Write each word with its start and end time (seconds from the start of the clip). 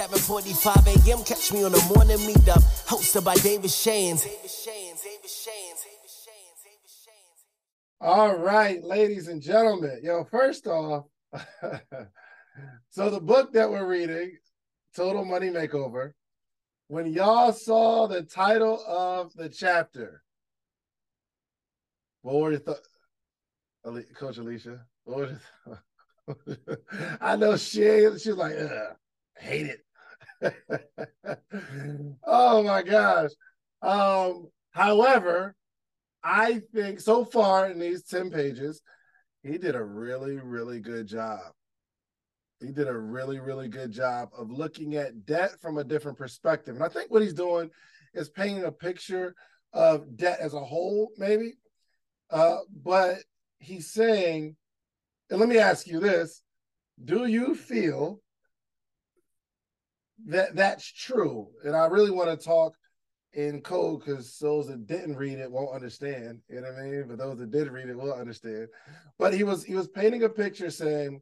7:45 0.00 1.08
a.m. 1.08 1.24
Catch 1.24 1.52
me 1.52 1.62
on 1.62 1.72
the 1.72 1.92
morning 1.94 2.16
meetup, 2.26 2.62
hosted 2.86 3.22
by 3.22 3.34
David 3.34 3.70
Shands. 3.70 4.26
All 8.00 8.34
right, 8.34 8.82
ladies 8.82 9.28
and 9.28 9.42
gentlemen. 9.42 10.00
Yo, 10.02 10.24
first 10.24 10.66
off, 10.66 11.04
so 12.88 13.10
the 13.10 13.20
book 13.20 13.52
that 13.52 13.70
we're 13.70 13.86
reading, 13.86 14.38
Total 14.96 15.22
Money 15.22 15.50
Makeover, 15.50 16.12
when 16.88 17.12
y'all 17.12 17.52
saw 17.52 18.06
the 18.06 18.22
title 18.22 18.82
of 18.88 19.34
the 19.34 19.50
chapter, 19.50 20.22
what 22.22 22.36
were 22.36 22.50
your 22.52 22.60
thoughts? 22.60 22.88
Coach 24.14 24.38
Alicia, 24.38 24.80
what 25.04 25.18
was 25.18 25.30
your 25.66 25.78
th- 26.46 26.78
I 27.20 27.36
know 27.36 27.58
she 27.58 28.08
she's 28.12 28.28
like, 28.28 28.54
hate 29.36 29.66
it. 29.66 29.80
oh 32.24 32.62
my 32.62 32.82
gosh. 32.82 33.30
Um, 33.82 34.48
however, 34.70 35.54
I 36.22 36.60
think 36.74 37.00
so 37.00 37.24
far 37.24 37.70
in 37.70 37.78
these 37.78 38.02
10 38.04 38.30
pages, 38.30 38.82
he 39.42 39.58
did 39.58 39.74
a 39.74 39.82
really, 39.82 40.36
really 40.36 40.80
good 40.80 41.06
job. 41.06 41.40
He 42.60 42.72
did 42.72 42.88
a 42.88 42.98
really, 42.98 43.40
really 43.40 43.68
good 43.68 43.90
job 43.90 44.28
of 44.36 44.50
looking 44.50 44.96
at 44.96 45.24
debt 45.24 45.52
from 45.62 45.78
a 45.78 45.84
different 45.84 46.18
perspective. 46.18 46.74
And 46.74 46.84
I 46.84 46.88
think 46.88 47.10
what 47.10 47.22
he's 47.22 47.32
doing 47.32 47.70
is 48.12 48.28
painting 48.28 48.64
a 48.64 48.72
picture 48.72 49.34
of 49.72 50.16
debt 50.16 50.40
as 50.40 50.52
a 50.52 50.60
whole, 50.60 51.10
maybe. 51.16 51.54
Uh, 52.28 52.58
but 52.82 53.18
he's 53.58 53.90
saying, 53.90 54.56
and 55.30 55.40
let 55.40 55.48
me 55.48 55.58
ask 55.58 55.86
you 55.86 56.00
this 56.00 56.42
do 57.02 57.24
you 57.26 57.54
feel 57.54 58.20
that 60.26 60.54
that's 60.56 60.90
true? 60.90 61.48
And 61.64 61.74
I 61.74 61.86
really 61.86 62.10
want 62.10 62.30
to 62.30 62.44
talk 62.44 62.74
in 63.32 63.60
code 63.60 64.00
because 64.00 64.36
those 64.38 64.66
that 64.66 64.86
didn't 64.86 65.16
read 65.16 65.38
it 65.38 65.50
won't 65.50 65.74
understand. 65.74 66.40
You 66.48 66.60
know 66.60 66.72
what 66.72 66.82
I 66.82 66.86
mean? 66.86 67.04
But 67.08 67.18
those 67.18 67.38
that 67.38 67.50
did 67.50 67.70
read 67.70 67.88
it 67.88 67.96
will 67.96 68.12
understand. 68.12 68.68
But 69.18 69.34
he 69.34 69.44
was 69.44 69.64
he 69.64 69.74
was 69.74 69.88
painting 69.88 70.22
a 70.24 70.28
picture 70.28 70.70
saying, 70.70 71.20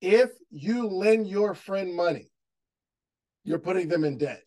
if 0.00 0.30
you 0.50 0.88
lend 0.88 1.28
your 1.28 1.54
friend 1.54 1.94
money, 1.94 2.30
you're 3.44 3.58
putting 3.58 3.88
them 3.88 4.04
in 4.04 4.18
debt. 4.18 4.42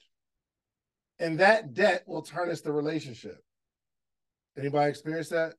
And 1.20 1.40
that 1.40 1.74
debt 1.74 2.04
will 2.08 2.24
tarnish 2.24 2.62
the 2.62 2.72
relationship. 2.72 3.38
Anybody 4.58 4.90
experience 4.90 5.30
that? 5.30 5.54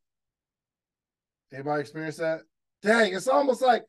Anybody 1.52 1.80
experience 1.80 2.16
that? 2.16 2.40
Dang, 2.82 3.14
it's 3.14 3.28
almost 3.28 3.62
like 3.62 3.84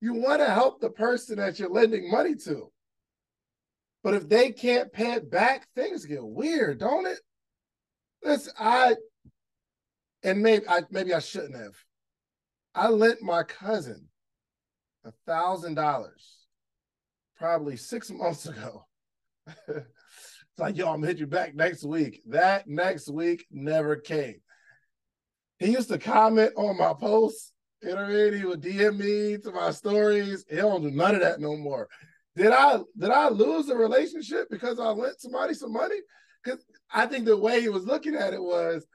you 0.00 0.14
want 0.14 0.40
to 0.40 0.50
help 0.50 0.80
the 0.80 0.90
person 0.90 1.38
that 1.38 1.58
you're 1.58 1.70
lending 1.70 2.10
money 2.10 2.34
to. 2.44 2.70
But 4.04 4.14
if 4.14 4.28
they 4.28 4.52
can't 4.52 4.92
pay 4.92 5.12
it 5.12 5.30
back, 5.30 5.66
things 5.74 6.04
get 6.04 6.22
weird, 6.22 6.78
don't 6.78 7.06
it? 7.06 7.18
Listen, 8.22 8.52
I 8.58 8.96
and 10.22 10.42
maybe 10.42 10.68
I 10.68 10.82
maybe 10.90 11.14
I 11.14 11.20
shouldn't 11.20 11.56
have. 11.56 11.74
I 12.74 12.88
lent 12.88 13.22
my 13.22 13.42
cousin 13.42 14.08
a 15.06 15.12
thousand 15.26 15.74
dollars 15.74 16.46
probably 17.38 17.76
six 17.76 18.10
months 18.10 18.46
ago. 18.46 18.86
it's 19.68 19.88
like, 20.58 20.76
yo, 20.76 20.88
I'm 20.88 20.96
gonna 20.96 21.06
hit 21.06 21.18
you 21.18 21.26
back 21.26 21.54
next 21.54 21.82
week. 21.82 22.20
That 22.26 22.68
next 22.68 23.08
week 23.08 23.46
never 23.50 23.96
came. 23.96 24.40
He 25.58 25.72
used 25.72 25.88
to 25.88 25.98
comment 25.98 26.52
on 26.56 26.76
my 26.76 26.92
posts. 26.92 27.52
You 27.82 27.90
know 27.90 27.96
what 27.96 28.04
I 28.04 28.08
mean? 28.08 28.34
He 28.34 28.44
would 28.44 28.62
DM 28.62 28.98
me 28.98 29.38
to 29.38 29.50
my 29.50 29.70
stories. 29.70 30.44
He 30.50 30.56
don't 30.56 30.82
do 30.82 30.90
none 30.90 31.14
of 31.14 31.22
that 31.22 31.40
no 31.40 31.56
more. 31.56 31.88
Did 32.36 32.52
I 32.52 32.78
did 32.98 33.10
I 33.10 33.28
lose 33.28 33.68
a 33.68 33.76
relationship 33.76 34.48
because 34.50 34.80
I 34.80 34.88
lent 34.88 35.20
somebody 35.20 35.54
some 35.54 35.72
money? 35.72 35.96
Because 36.42 36.64
I 36.92 37.06
think 37.06 37.24
the 37.24 37.36
way 37.36 37.60
he 37.60 37.68
was 37.68 37.84
looking 37.84 38.16
at 38.16 38.34
it 38.34 38.42
was 38.42 38.86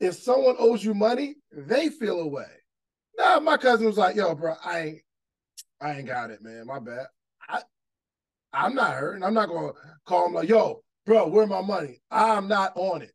if 0.00 0.14
someone 0.14 0.56
owes 0.58 0.84
you 0.84 0.94
money, 0.94 1.36
they 1.52 1.90
feel 1.90 2.20
away. 2.20 2.50
Now 3.16 3.38
my 3.38 3.56
cousin 3.56 3.86
was 3.86 3.98
like, 3.98 4.16
yo, 4.16 4.34
bro, 4.34 4.54
I 4.64 4.80
ain't 4.80 4.98
I 5.80 5.92
ain't 5.92 6.06
got 6.06 6.30
it, 6.30 6.42
man. 6.42 6.66
My 6.66 6.80
bad. 6.80 7.06
I 7.48 7.62
I'm 8.52 8.74
not 8.74 8.94
hurting. 8.94 9.22
I'm 9.22 9.34
not 9.34 9.48
gonna 9.48 9.72
call 10.06 10.26
him 10.26 10.34
like, 10.34 10.48
yo, 10.48 10.82
bro, 11.06 11.28
where 11.28 11.46
my 11.46 11.62
money? 11.62 12.00
I'm 12.10 12.48
not 12.48 12.72
on 12.74 13.02
it. 13.02 13.12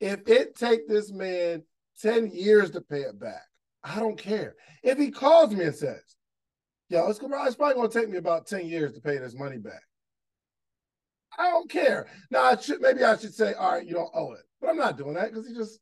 If 0.00 0.28
it 0.28 0.56
take 0.56 0.88
this 0.88 1.12
man 1.12 1.62
10 2.00 2.32
years 2.32 2.72
to 2.72 2.80
pay 2.80 3.02
it 3.02 3.20
back, 3.20 3.42
I 3.84 4.00
don't 4.00 4.18
care. 4.18 4.56
If 4.82 4.98
he 4.98 5.10
calls 5.10 5.54
me 5.54 5.64
and 5.64 5.74
says, 5.74 6.02
yo, 6.92 7.08
it's, 7.08 7.18
it's 7.22 7.56
probably 7.56 7.74
going 7.74 7.90
to 7.90 8.00
take 8.00 8.10
me 8.10 8.18
about 8.18 8.46
10 8.46 8.66
years 8.66 8.92
to 8.92 9.00
pay 9.00 9.16
this 9.16 9.34
money 9.34 9.56
back. 9.56 9.82
I 11.38 11.48
don't 11.48 11.70
care. 11.70 12.06
Now, 12.30 12.42
I 12.42 12.56
should 12.56 12.82
maybe 12.82 13.02
I 13.02 13.16
should 13.16 13.34
say, 13.34 13.54
all 13.54 13.72
right, 13.72 13.86
you 13.86 13.94
don't 13.94 14.10
owe 14.14 14.32
it, 14.32 14.42
but 14.60 14.68
I'm 14.68 14.76
not 14.76 14.98
doing 14.98 15.14
that 15.14 15.30
because 15.30 15.48
he 15.48 15.54
just 15.54 15.80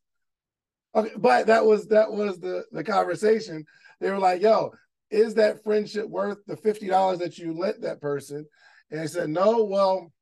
okay. 0.95 1.11
But 1.17 1.47
that 1.47 1.65
was 1.65 1.87
that 1.87 2.09
was 2.09 2.39
the 2.39 2.63
the 2.71 2.85
conversation. 2.85 3.65
They 3.99 4.09
were 4.11 4.17
like, 4.17 4.41
yo, 4.41 4.71
is 5.09 5.33
that 5.33 5.61
friendship 5.61 6.07
worth 6.07 6.37
the 6.47 6.55
fifty 6.55 6.87
dollars 6.87 7.19
that 7.19 7.37
you 7.37 7.51
lent 7.51 7.81
that 7.81 7.99
person? 7.99 8.45
And 8.91 9.01
I 9.01 9.07
said, 9.07 9.29
no. 9.29 9.65
Well, 9.65 10.13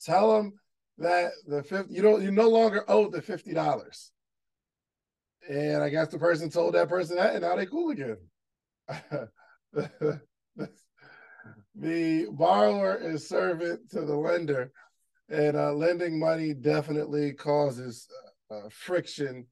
tell 0.00 0.34
them 0.34 0.54
that 0.96 1.32
the 1.46 1.62
fifty 1.62 1.92
you 1.92 2.00
don't 2.00 2.22
you 2.22 2.30
no 2.30 2.48
longer 2.48 2.86
owe 2.88 3.10
the 3.10 3.20
fifty 3.20 3.52
dollars. 3.52 4.12
And 5.46 5.82
I 5.82 5.90
guess 5.90 6.08
the 6.08 6.18
person 6.18 6.48
told 6.48 6.74
that 6.74 6.88
person 6.88 7.16
that, 7.16 7.34
and 7.34 7.42
now 7.42 7.56
they 7.56 7.66
cool 7.66 7.90
again. 7.90 8.16
the 11.74 12.26
borrower 12.32 12.96
is 12.96 13.28
servant 13.28 13.90
to 13.90 14.00
the 14.00 14.16
lender, 14.16 14.72
and 15.28 15.56
uh, 15.56 15.72
lending 15.72 16.18
money 16.18 16.54
definitely 16.54 17.32
causes 17.32 18.08
uh, 18.50 18.54
uh, 18.54 18.68
friction 18.70 19.46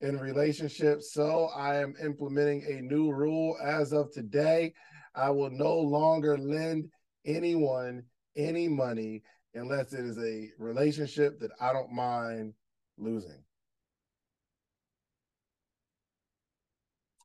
in 0.00 0.18
relationships. 0.18 1.12
So 1.12 1.48
I 1.56 1.76
am 1.76 1.94
implementing 2.02 2.64
a 2.64 2.82
new 2.82 3.10
rule 3.10 3.56
as 3.64 3.92
of 3.92 4.12
today. 4.12 4.74
I 5.14 5.30
will 5.30 5.50
no 5.50 5.74
longer 5.76 6.36
lend 6.36 6.90
anyone 7.24 8.02
any 8.36 8.68
money 8.68 9.22
unless 9.54 9.92
it 9.92 10.04
is 10.04 10.18
a 10.18 10.50
relationship 10.58 11.38
that 11.40 11.52
I 11.60 11.72
don't 11.72 11.92
mind 11.92 12.52
losing. 12.98 13.42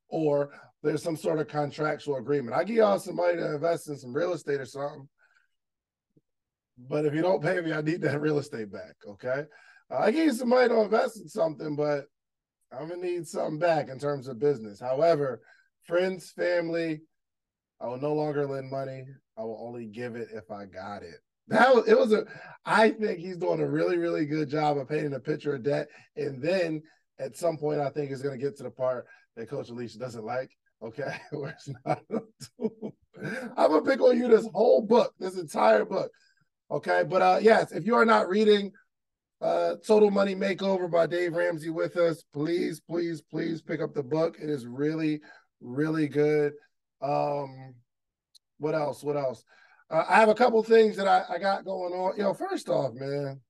Or 0.08 0.50
there's 0.82 1.02
some 1.02 1.16
sort 1.16 1.38
of 1.38 1.48
contractual 1.48 2.16
agreement. 2.16 2.56
I 2.56 2.64
give 2.64 2.76
y'all 2.76 2.98
some 2.98 3.16
money 3.16 3.36
to 3.36 3.54
invest 3.54 3.88
in 3.88 3.96
some 3.96 4.14
real 4.14 4.32
estate 4.32 4.60
or 4.60 4.66
something. 4.66 5.08
But 6.88 7.04
if 7.04 7.14
you 7.14 7.20
don't 7.20 7.42
pay 7.42 7.60
me, 7.60 7.72
I 7.72 7.82
need 7.82 8.02
that 8.02 8.20
real 8.22 8.38
estate 8.38 8.72
back. 8.72 8.94
Okay. 9.06 9.44
Uh, 9.90 9.98
I 9.98 10.10
give 10.10 10.24
you 10.24 10.32
some 10.32 10.48
money 10.48 10.68
to 10.68 10.80
invest 10.80 11.20
in 11.20 11.28
something, 11.28 11.76
but 11.76 12.06
I'm 12.72 12.88
gonna 12.88 13.02
need 13.02 13.26
something 13.26 13.58
back 13.58 13.88
in 13.88 13.98
terms 13.98 14.28
of 14.28 14.38
business. 14.38 14.80
However, 14.80 15.42
friends, 15.82 16.30
family, 16.30 17.02
I 17.80 17.88
will 17.88 17.98
no 17.98 18.14
longer 18.14 18.46
lend 18.46 18.70
money. 18.70 19.04
I 19.36 19.42
will 19.42 19.58
only 19.60 19.86
give 19.86 20.16
it 20.16 20.28
if 20.32 20.50
I 20.50 20.66
got 20.66 21.02
it. 21.02 21.16
That 21.48 21.74
was 21.74 21.88
it 21.88 21.98
was 21.98 22.12
a 22.12 22.24
I 22.64 22.90
think 22.90 23.18
he's 23.18 23.36
doing 23.36 23.60
a 23.60 23.68
really, 23.68 23.98
really 23.98 24.24
good 24.24 24.48
job 24.48 24.78
of 24.78 24.88
painting 24.88 25.14
a 25.14 25.20
picture 25.20 25.54
of 25.54 25.64
debt. 25.64 25.88
And 26.16 26.42
then 26.42 26.82
at 27.18 27.36
some 27.36 27.58
point, 27.58 27.80
I 27.80 27.90
think 27.90 28.10
it's 28.10 28.22
gonna 28.22 28.38
get 28.38 28.56
to 28.58 28.62
the 28.62 28.70
part 28.70 29.06
that 29.36 29.50
Coach 29.50 29.68
Alicia 29.68 29.98
doesn't 29.98 30.24
like. 30.24 30.50
Okay, 30.82 31.14
not. 31.84 32.02
I'm 33.56 33.70
gonna 33.70 33.82
pick 33.82 34.00
on 34.00 34.16
you 34.16 34.28
this 34.28 34.48
whole 34.54 34.80
book, 34.80 35.12
this 35.18 35.38
entire 35.38 35.84
book. 35.84 36.10
Okay, 36.70 37.04
but 37.06 37.22
uh 37.22 37.38
yes, 37.42 37.72
if 37.72 37.84
you 37.84 37.94
are 37.94 38.06
not 38.06 38.28
reading 38.28 38.72
uh 39.42 39.74
Total 39.86 40.10
Money 40.10 40.34
Makeover 40.34 40.90
by 40.90 41.06
Dave 41.06 41.34
Ramsey 41.34 41.70
with 41.70 41.96
us, 41.96 42.24
please, 42.32 42.80
please, 42.80 43.20
please 43.20 43.60
pick 43.60 43.80
up 43.80 43.94
the 43.94 44.02
book. 44.02 44.38
It 44.40 44.48
is 44.48 44.66
really, 44.66 45.20
really 45.60 46.08
good. 46.08 46.52
Um, 47.02 47.74
what 48.58 48.74
else? 48.74 49.02
What 49.02 49.16
else? 49.16 49.44
Uh, 49.90 50.04
I 50.08 50.16
have 50.16 50.28
a 50.28 50.34
couple 50.34 50.62
things 50.62 50.96
that 50.96 51.08
I, 51.08 51.24
I 51.34 51.38
got 51.38 51.64
going 51.64 51.92
on. 51.92 52.16
Know, 52.16 52.32
first 52.32 52.68
off, 52.68 52.92
man, 52.94 53.40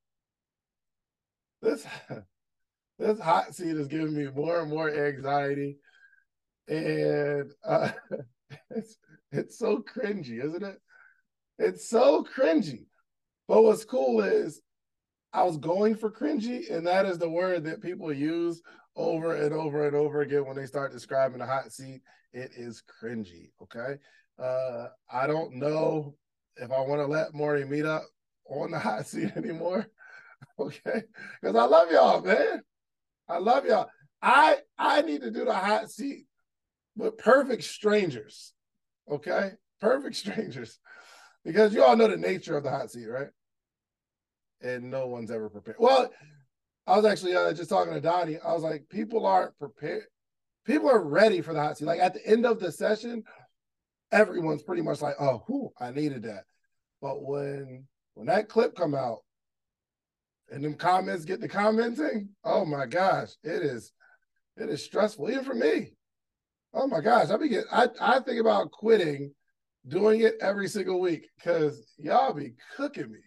this 1.62 1.86
this 2.98 3.20
hot 3.20 3.54
seat 3.54 3.76
is 3.76 3.86
giving 3.86 4.16
me 4.16 4.26
more 4.34 4.60
and 4.60 4.70
more 4.70 4.90
anxiety 4.90 5.76
and 6.70 7.52
uh, 7.64 7.90
it's 8.70 8.96
it's 9.32 9.58
so 9.58 9.82
cringy, 9.82 10.42
isn't 10.42 10.62
it? 10.62 10.78
It's 11.58 11.88
so 11.88 12.24
cringy. 12.24 12.86
But 13.48 13.64
what's 13.64 13.84
cool 13.84 14.22
is 14.22 14.62
I 15.32 15.42
was 15.42 15.58
going 15.58 15.96
for 15.96 16.10
cringy, 16.10 16.70
and 16.70 16.86
that 16.86 17.06
is 17.06 17.18
the 17.18 17.28
word 17.28 17.64
that 17.64 17.82
people 17.82 18.12
use 18.12 18.62
over 18.96 19.34
and 19.34 19.52
over 19.52 19.86
and 19.86 19.96
over 19.96 20.22
again 20.22 20.46
when 20.46 20.56
they 20.56 20.66
start 20.66 20.92
describing 20.92 21.40
a 21.40 21.46
hot 21.46 21.72
seat. 21.72 22.02
It 22.32 22.52
is 22.56 22.82
cringy. 23.02 23.50
Okay. 23.62 23.96
Uh, 24.38 24.88
I 25.12 25.26
don't 25.26 25.56
know 25.56 26.14
if 26.56 26.70
I 26.70 26.80
want 26.80 27.00
to 27.00 27.06
let 27.06 27.34
morning 27.34 27.68
meetup 27.68 28.02
on 28.48 28.70
the 28.70 28.78
hot 28.78 29.06
seat 29.06 29.32
anymore. 29.36 29.86
Okay. 30.58 31.02
Because 31.40 31.56
I 31.56 31.64
love 31.64 31.90
y'all, 31.90 32.22
man. 32.22 32.62
I 33.28 33.38
love 33.38 33.66
y'all. 33.66 33.88
I 34.22 34.58
I 34.78 35.02
need 35.02 35.22
to 35.22 35.30
do 35.30 35.44
the 35.44 35.54
hot 35.54 35.90
seat 35.90 36.26
but 36.96 37.18
perfect 37.18 37.64
strangers. 37.64 38.52
Okay, 39.10 39.52
perfect 39.80 40.16
strangers. 40.24 40.78
because 41.44 41.74
you 41.74 41.82
all 41.82 41.96
know 41.96 42.08
the 42.08 42.16
nature 42.16 42.56
of 42.56 42.64
the 42.64 42.70
hot 42.70 42.90
seat, 42.90 43.06
right? 43.06 43.28
And 44.62 44.90
no 44.90 45.06
one's 45.06 45.30
ever 45.30 45.48
prepared. 45.48 45.78
Well, 45.78 46.10
I 46.86 46.96
was 46.96 47.06
actually 47.06 47.34
uh, 47.34 47.52
just 47.52 47.70
talking 47.70 47.94
to 47.94 48.00
Donnie. 48.00 48.38
I 48.44 48.52
was 48.52 48.62
like, 48.62 48.88
people 48.88 49.26
aren't 49.26 49.58
prepared. 49.58 50.04
People 50.64 50.90
are 50.90 51.02
ready 51.02 51.40
for 51.40 51.54
the 51.54 51.60
hot 51.60 51.78
seat. 51.78 51.86
Like 51.86 52.00
at 52.00 52.14
the 52.14 52.26
end 52.26 52.44
of 52.44 52.60
the 52.60 52.70
session, 52.70 53.22
everyone's 54.12 54.62
pretty 54.62 54.82
much 54.82 55.00
like, 55.00 55.14
"Oh, 55.18 55.42
whew, 55.46 55.72
I 55.80 55.90
needed 55.90 56.24
that." 56.24 56.44
But 57.00 57.22
when 57.22 57.86
when 58.14 58.26
that 58.26 58.48
clip 58.48 58.76
come 58.76 58.94
out 58.94 59.20
and 60.50 60.62
them 60.62 60.74
comments 60.74 61.24
get 61.24 61.40
the 61.40 61.48
commenting, 61.48 62.30
oh 62.44 62.64
my 62.64 62.86
gosh, 62.86 63.30
it 63.42 63.62
is 63.62 63.92
it 64.56 64.68
is 64.68 64.84
stressful 64.84 65.30
even 65.30 65.44
for 65.44 65.54
me. 65.54 65.92
Oh 66.72 66.86
my 66.86 67.00
gosh, 67.00 67.30
I 67.30 67.36
be 67.36 67.48
get 67.48 67.64
I 67.72 67.88
I 68.00 68.20
think 68.20 68.40
about 68.40 68.70
quitting 68.70 69.34
doing 69.88 70.20
it 70.20 70.34
every 70.40 70.68
single 70.68 71.00
week 71.00 71.28
because 71.36 71.94
y'all 71.98 72.32
be 72.32 72.54
cooking 72.76 73.10
me 73.10 73.18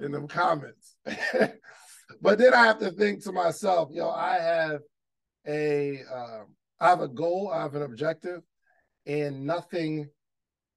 in 0.00 0.12
them 0.12 0.26
comments. 0.26 0.96
but 2.20 2.38
then 2.38 2.54
I 2.54 2.66
have 2.66 2.78
to 2.80 2.90
think 2.90 3.22
to 3.24 3.32
myself, 3.32 3.90
yo, 3.92 4.10
I 4.10 4.38
have 4.38 4.80
a 5.46 6.02
um, 6.12 6.46
I 6.80 6.88
have 6.88 7.00
a 7.00 7.08
goal, 7.08 7.50
I 7.52 7.62
have 7.62 7.74
an 7.74 7.82
objective, 7.82 8.42
and 9.06 9.44
nothing. 9.46 10.08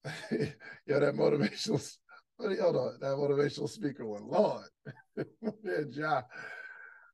yo, 0.31 0.99
that 0.99 1.15
motivational. 1.15 1.97
Hold 2.39 2.75
on, 2.75 2.97
that 3.01 3.17
motivational 3.17 3.69
speaker 3.69 4.03
one, 4.03 4.27
Lord, 4.27 4.65
yeah, 5.63 5.83
John. 5.91 6.23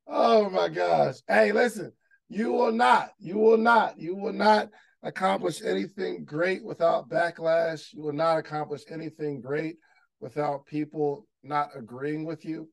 Oh 0.08 0.50
my 0.50 0.70
gosh! 0.70 1.16
Hey, 1.28 1.52
listen, 1.52 1.92
you 2.30 2.52
will 2.52 2.72
not, 2.72 3.12
you 3.20 3.38
will 3.38 3.58
not, 3.58 4.00
you 4.00 4.16
will 4.16 4.34
not 4.34 4.70
accomplish 5.04 5.62
anything 5.64 6.26
great 6.26 6.64
without 6.64 7.10
backlash. 7.10 7.94
You 7.94 8.04
will 8.04 8.14
not 8.14 8.38
accomplish 8.38 8.84
anything 8.90 9.42
great 9.42 9.78
without 10.20 10.66
people 10.66 11.28
not 11.44 11.70
agreeing 11.76 12.26
with 12.26 12.44
you. 12.44 12.70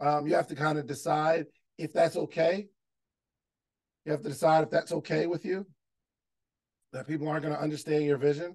Um, 0.00 0.26
you 0.26 0.34
have 0.34 0.48
to 0.48 0.54
kind 0.54 0.78
of 0.78 0.86
decide 0.86 1.46
if 1.78 1.92
that's 1.92 2.16
okay. 2.16 2.68
You 4.04 4.12
have 4.12 4.22
to 4.22 4.28
decide 4.28 4.64
if 4.64 4.70
that's 4.70 4.92
okay 4.92 5.26
with 5.26 5.44
you, 5.44 5.66
that 6.92 7.06
people 7.06 7.28
aren't 7.28 7.42
going 7.42 7.54
to 7.54 7.60
understand 7.60 8.04
your 8.04 8.18
vision. 8.18 8.54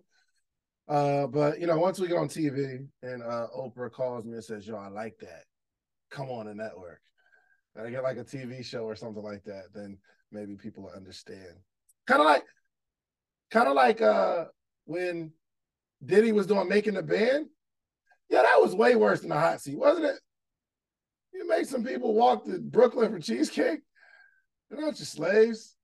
Uh, 0.87 1.27
but 1.27 1.59
you 1.59 1.67
know, 1.67 1.77
once 1.77 1.99
we 1.99 2.07
get 2.07 2.17
on 2.17 2.27
TV 2.27 2.85
and 3.03 3.23
uh, 3.23 3.47
Oprah 3.55 3.91
calls 3.91 4.25
me 4.25 4.33
and 4.33 4.43
says, 4.43 4.67
"Yo, 4.67 4.75
I 4.75 4.87
like 4.87 5.17
that. 5.19 5.43
Come 6.09 6.29
on 6.29 6.47
the 6.47 6.55
network," 6.55 7.01
and 7.75 7.85
I 7.85 7.91
get 7.91 8.03
like 8.03 8.17
a 8.17 8.23
TV 8.23 8.65
show 8.65 8.83
or 8.83 8.95
something 8.95 9.21
like 9.21 9.43
that, 9.43 9.65
then 9.73 9.97
maybe 10.31 10.55
people 10.55 10.83
will 10.83 10.91
understand. 10.91 11.55
Kind 12.07 12.21
of 12.21 12.25
like, 12.25 12.43
kind 13.51 13.67
of 13.67 13.75
like 13.75 14.01
uh, 14.01 14.45
when 14.85 15.31
Diddy 16.03 16.31
was 16.31 16.47
doing 16.47 16.67
making 16.67 16.95
the 16.95 17.03
band. 17.03 17.47
Yeah, 18.29 18.43
that 18.43 18.61
was 18.61 18.75
way 18.75 18.95
worse 18.95 19.21
than 19.21 19.29
the 19.29 19.39
hot 19.39 19.61
seat, 19.61 19.77
wasn't 19.77 20.05
it? 20.05 20.15
You 21.33 21.47
make 21.47 21.65
some 21.65 21.83
people 21.83 22.13
walk 22.13 22.45
to 22.45 22.59
Brooklyn 22.59 23.11
for 23.11 23.19
cheesecake. 23.19 23.79
They're 24.69 24.81
not 24.81 24.95
just 24.95 25.13
slaves. 25.13 25.75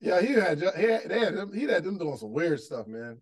Yeah, 0.00 0.20
he 0.20 0.32
had 0.32 0.58
he 0.58 0.84
had, 0.84 1.08
they 1.08 1.18
had 1.18 1.34
them, 1.34 1.52
he 1.52 1.64
had 1.64 1.84
them 1.84 1.98
doing 1.98 2.16
some 2.16 2.32
weird 2.32 2.60
stuff, 2.60 2.86
man. 2.86 3.20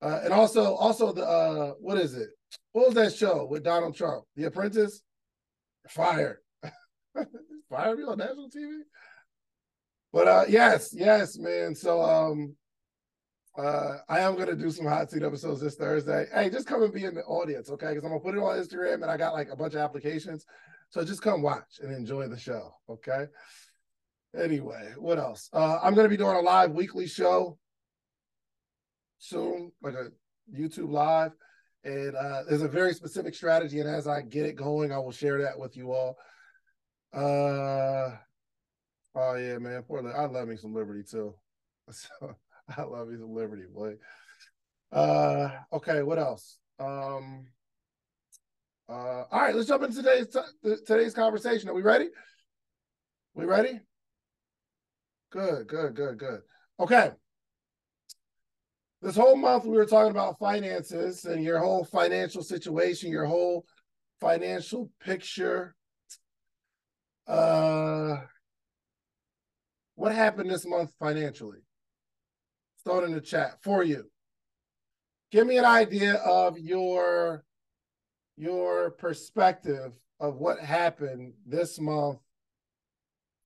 Uh, 0.00 0.20
and 0.24 0.32
also, 0.32 0.74
also 0.74 1.12
the 1.12 1.24
uh, 1.24 1.72
what 1.78 1.98
is 1.98 2.14
it? 2.14 2.30
What 2.72 2.86
was 2.86 2.94
that 2.94 3.14
show 3.14 3.46
with 3.46 3.62
Donald 3.62 3.94
Trump? 3.94 4.24
The 4.34 4.44
Apprentice? 4.44 5.02
Fire. 5.88 6.40
Fire 7.70 7.96
me 7.96 8.04
on 8.04 8.18
national 8.18 8.50
TV. 8.50 8.80
But 10.12 10.28
uh, 10.28 10.44
yes, 10.48 10.94
yes, 10.96 11.38
man. 11.38 11.74
So 11.74 12.02
um, 12.02 12.54
uh, 13.56 13.98
I 14.08 14.20
am 14.20 14.36
gonna 14.36 14.54
do 14.54 14.70
some 14.70 14.86
hot 14.86 15.10
seat 15.10 15.22
episodes 15.22 15.60
this 15.60 15.76
Thursday. 15.76 16.26
Hey, 16.32 16.50
just 16.50 16.66
come 16.66 16.82
and 16.82 16.92
be 16.92 17.04
in 17.04 17.14
the 17.14 17.22
audience, 17.22 17.70
okay? 17.70 17.88
Because 17.88 18.04
I'm 18.04 18.10
gonna 18.10 18.20
put 18.20 18.34
it 18.34 18.38
on 18.38 18.58
Instagram 18.58 19.02
and 19.02 19.10
I 19.10 19.16
got 19.16 19.32
like 19.32 19.48
a 19.50 19.56
bunch 19.56 19.74
of 19.74 19.80
applications. 19.80 20.44
So 20.90 21.04
just 21.04 21.22
come 21.22 21.42
watch 21.42 21.80
and 21.80 21.94
enjoy 21.94 22.28
the 22.28 22.38
show, 22.38 22.74
okay? 22.88 23.26
Anyway, 24.38 24.92
what 24.98 25.18
else? 25.18 25.48
Uh, 25.52 25.78
I'm 25.82 25.94
gonna 25.94 26.08
be 26.08 26.16
doing 26.16 26.36
a 26.36 26.40
live 26.40 26.72
weekly 26.72 27.06
show 27.06 27.58
soon, 29.18 29.72
like 29.82 29.94
a 29.94 30.08
YouTube 30.54 30.90
live. 30.90 31.32
And 31.84 32.14
uh, 32.14 32.42
there's 32.48 32.62
a 32.62 32.68
very 32.68 32.94
specific 32.94 33.34
strategy, 33.34 33.80
and 33.80 33.88
as 33.88 34.06
I 34.06 34.20
get 34.20 34.46
it 34.46 34.54
going, 34.54 34.92
I 34.92 34.98
will 34.98 35.10
share 35.10 35.42
that 35.42 35.58
with 35.58 35.76
you 35.76 35.92
all. 35.92 36.16
Uh, 37.12 38.16
oh 39.14 39.34
yeah, 39.34 39.58
man, 39.58 39.82
poor 39.82 40.06
I 40.06 40.26
love 40.26 40.48
me 40.48 40.56
some 40.56 40.74
Liberty 40.74 41.02
too. 41.02 41.34
So 41.90 42.36
I 42.76 42.82
love 42.82 43.10
you 43.10 43.18
some 43.18 43.34
Liberty, 43.34 43.64
boy. 43.72 43.96
Uh, 44.92 45.50
okay, 45.72 46.02
what 46.02 46.18
else? 46.18 46.58
Um, 46.78 47.46
uh, 48.88 49.24
all 49.30 49.40
right, 49.40 49.54
let's 49.54 49.68
jump 49.68 49.82
into 49.82 49.96
today's 49.96 50.28
t- 50.28 50.76
today's 50.86 51.14
conversation. 51.14 51.68
Are 51.68 51.74
we 51.74 51.82
ready? 51.82 52.08
We 53.34 53.46
ready? 53.46 53.80
Good, 55.30 55.66
good, 55.66 55.94
good, 55.94 56.18
good. 56.18 56.40
Okay. 56.78 57.10
This 59.00 59.16
whole 59.16 59.36
month 59.36 59.64
we 59.64 59.76
were 59.76 59.86
talking 59.86 60.10
about 60.10 60.38
finances 60.38 61.24
and 61.24 61.42
your 61.42 61.58
whole 61.58 61.84
financial 61.84 62.42
situation, 62.42 63.10
your 63.10 63.24
whole 63.24 63.64
financial 64.20 64.90
picture. 65.00 65.74
Uh, 67.26 68.18
what 69.94 70.14
happened 70.14 70.50
this 70.50 70.66
month 70.66 70.92
financially? 70.98 71.58
it 72.84 73.04
in 73.04 73.12
the 73.12 73.20
chat 73.20 73.62
for 73.62 73.82
you. 73.82 74.10
Give 75.30 75.46
me 75.46 75.56
an 75.56 75.64
idea 75.64 76.14
of 76.14 76.58
your 76.58 77.44
your 78.36 78.90
perspective 78.90 79.92
of 80.18 80.36
what 80.36 80.58
happened 80.58 81.34
this 81.46 81.78
month 81.78 82.18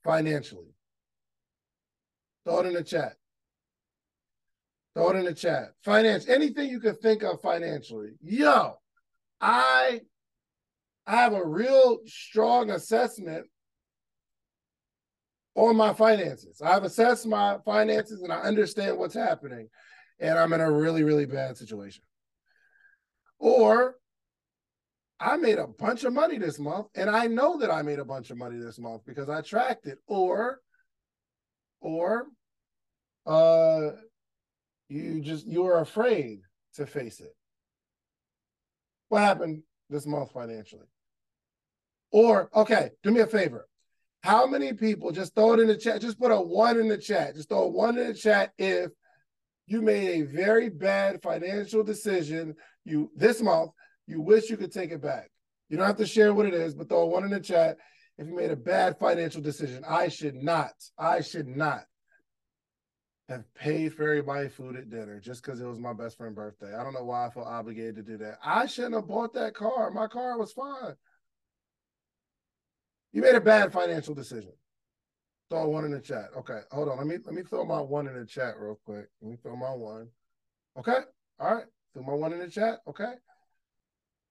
financially. 0.05 0.75
Throw 2.45 2.61
it 2.61 2.67
in 2.67 2.75
the 2.75 2.83
chat. 2.83 3.15
Throw 4.95 5.11
it 5.11 5.17
in 5.17 5.25
the 5.25 5.35
chat. 5.35 5.73
Finance, 5.85 6.29
anything 6.29 6.71
you 6.71 6.81
can 6.81 6.95
think 6.97 7.23
of 7.23 7.41
financially. 7.43 8.13
Yo, 8.23 8.79
I 9.41 10.01
I 11.07 11.17
have 11.17 11.35
a 11.35 11.47
real 11.47 11.99
strong 12.07 12.71
assessment 12.71 13.47
on 15.57 15.75
my 15.75 15.93
finances. 15.95 16.61
I've 16.61 16.85
assessed 16.85 17.27
my 17.27 17.57
finances 17.65 18.23
and 18.23 18.33
I 18.33 18.41
understand 18.41 18.99
what's 18.99 19.15
happening, 19.15 19.69
and 20.21 20.39
I'm 20.39 20.53
in 20.53 20.61
a 20.61 20.71
really, 20.71 21.03
really 21.03 21.25
bad 21.25 21.57
situation. 21.57 22.03
Or 23.39 23.97
I 25.19 25.37
made 25.39 25.59
a 25.59 25.67
bunch 25.67 26.05
of 26.05 26.13
money 26.13 26.39
this 26.39 26.59
month, 26.59 26.89
and 26.95 27.09
I 27.09 27.27
know 27.27 27.59
that 27.59 27.71
I 27.71 27.83
made 27.83 27.99
a 27.99 28.05
bunch 28.05 28.31
of 28.31 28.37
money 28.37 28.59
this 28.59 28.79
month 28.79 29.03
because 29.07 29.31
I 29.31 29.41
tracked 29.41 29.87
it. 29.87 29.99
Or, 30.07 30.61
or, 31.81 32.27
uh, 33.27 33.93
you 34.89 35.21
just 35.21 35.47
you 35.47 35.67
are 35.67 35.81
afraid 35.81 36.41
to 36.75 36.87
face 36.87 37.21
it. 37.21 37.35
What 39.09 39.23
happened 39.23 39.63
this 39.89 40.07
month 40.07 40.33
financially? 40.33 40.87
Or, 42.13 42.51
okay, 42.55 42.91
do 43.03 43.11
me 43.11 43.21
a 43.21 43.27
favor. 43.27 43.67
How 44.27 44.45
many 44.45 44.73
people 44.73 45.13
just 45.13 45.37
throw 45.37 45.53
it 45.53 45.61
in 45.61 45.69
the 45.69 45.77
chat? 45.77 46.01
Just 46.01 46.19
put 46.19 46.33
a 46.33 46.41
one 46.41 46.81
in 46.81 46.89
the 46.89 46.99
chat. 46.99 47.37
Just 47.37 47.49
throw 47.49 47.63
a 47.63 47.69
one 47.69 47.97
in 47.97 48.09
the 48.09 48.15
chat 48.15 48.53
if 48.59 48.91
you 49.69 49.81
made 49.81 50.21
a 50.21 50.27
very 50.27 50.69
bad 50.69 51.23
financial 51.23 51.85
decision 51.85 52.57
you 52.85 53.09
this 53.15 53.41
month. 53.41 53.71
You 54.09 54.21
wish 54.21 54.51
you 54.51 54.57
could 54.57 54.73
take 54.73 54.91
it 54.91 55.01
back. 55.01 55.31
You 55.69 55.77
don't 55.77 55.87
have 55.87 55.99
to 55.99 56.07
share 56.07 56.35
what 56.35 56.47
it 56.47 56.55
is, 56.55 56.75
but 56.75 56.89
throw 56.89 57.03
a 57.03 57.07
one 57.07 57.23
in 57.23 57.31
the 57.31 57.39
chat 57.39 57.77
if 58.19 58.27
you 58.27 58.35
made 58.35 58.51
a 58.51 58.57
bad 58.57 58.99
financial 58.99 59.41
decision. 59.41 59.85
I 59.89 60.09
should 60.09 60.35
not. 60.35 60.73
I 60.99 61.21
should 61.21 61.47
not 61.47 61.85
have 63.29 63.45
paid 63.55 63.95
for 63.95 64.09
everybody 64.09 64.49
food 64.49 64.75
at 64.75 64.91
dinner 64.91 65.21
just 65.21 65.45
because 65.45 65.61
it 65.61 65.67
was 65.67 65.79
my 65.79 65.93
best 65.93 66.17
friend's 66.17 66.35
birthday. 66.35 66.75
I 66.75 66.83
don't 66.83 66.95
know 66.95 67.05
why 67.05 67.29
I 67.29 67.31
felt 67.31 67.47
obligated 67.47 67.95
to 67.95 68.03
do 68.03 68.17
that. 68.19 68.39
I 68.45 68.67
shouldn't 68.67 68.97
have 68.97 69.07
bought 69.07 69.35
that 69.35 69.55
car. 69.55 69.93
My 69.93 70.09
car 70.09 70.37
was 70.37 70.53
fine. 70.53 70.97
You 73.17 73.23
made 73.23 73.35
a 73.35 73.41
bad 73.41 73.73
financial 73.73 74.15
decision. 74.15 74.53
Throw 75.49 75.67
one 75.69 75.87
in 75.87 75.91
the 75.91 76.01
chat. 76.01 76.27
Okay, 76.37 76.61
hold 76.71 76.91
on. 76.91 76.99
Let 76.99 77.07
me 77.07 77.17
let 77.25 77.35
me 77.35 77.43
throw 77.45 77.65
my 77.65 77.81
one 77.81 78.07
in 78.09 78.15
the 78.15 78.27
chat 78.27 78.57
real 78.59 78.79
quick. 78.85 79.07
Let 79.23 79.31
me 79.31 79.39
throw 79.43 79.57
my 79.57 79.71
one. 79.71 80.09
Okay. 80.79 80.99
All 81.41 81.55
right. 81.55 81.65
Throw 81.95 82.03
my 82.03 82.13
one 82.13 82.35
in 82.35 82.41
the 82.41 82.51
chat. 82.51 82.81
Okay. 82.87 83.15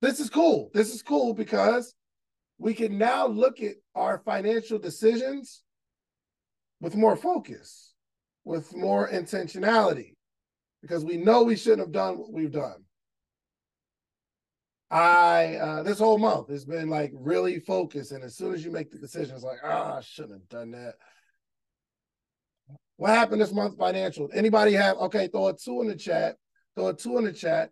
This 0.03 0.19
is 0.19 0.29
cool. 0.29 0.69
This 0.71 0.93
is 0.93 1.01
cool 1.01 1.33
because 1.33 1.95
we 2.59 2.75
can 2.75 2.99
now 2.99 3.25
look 3.25 3.59
at 3.59 3.73
our 3.95 4.19
financial 4.19 4.77
decisions 4.77 5.63
with 6.79 6.95
more 6.95 7.15
focus, 7.15 7.95
with 8.43 8.75
more 8.75 9.09
intentionality, 9.09 10.13
because 10.83 11.03
we 11.03 11.17
know 11.17 11.41
we 11.41 11.55
shouldn't 11.55 11.81
have 11.81 11.91
done 11.91 12.19
what 12.19 12.31
we've 12.31 12.51
done. 12.51 12.84
I 14.91 15.55
uh, 15.55 15.83
this 15.83 15.99
whole 15.99 16.17
month 16.17 16.49
it's 16.49 16.65
been 16.65 16.89
like 16.89 17.11
really 17.13 17.59
focused, 17.59 18.11
and 18.11 18.23
as 18.23 18.35
soon 18.35 18.53
as 18.53 18.63
you 18.63 18.71
make 18.71 18.91
the 18.91 18.99
decision, 18.99 19.35
it's 19.35 19.43
like, 19.43 19.57
ah, 19.63 19.93
oh, 19.93 19.97
I 19.97 20.01
shouldn't 20.01 20.33
have 20.33 20.49
done 20.49 20.71
that. 20.71 20.95
What 22.97 23.11
happened 23.11 23.41
this 23.41 23.51
month 23.51 23.77
financial? 23.77 24.29
Anybody 24.33 24.73
have 24.73 24.97
okay? 24.97 25.27
Throw 25.27 25.47
a 25.47 25.57
two 25.57 25.81
in 25.81 25.87
the 25.87 25.95
chat. 25.95 26.37
Throw 26.75 26.87
a 26.87 26.93
two 26.93 27.17
in 27.17 27.25
the 27.25 27.33
chat 27.33 27.71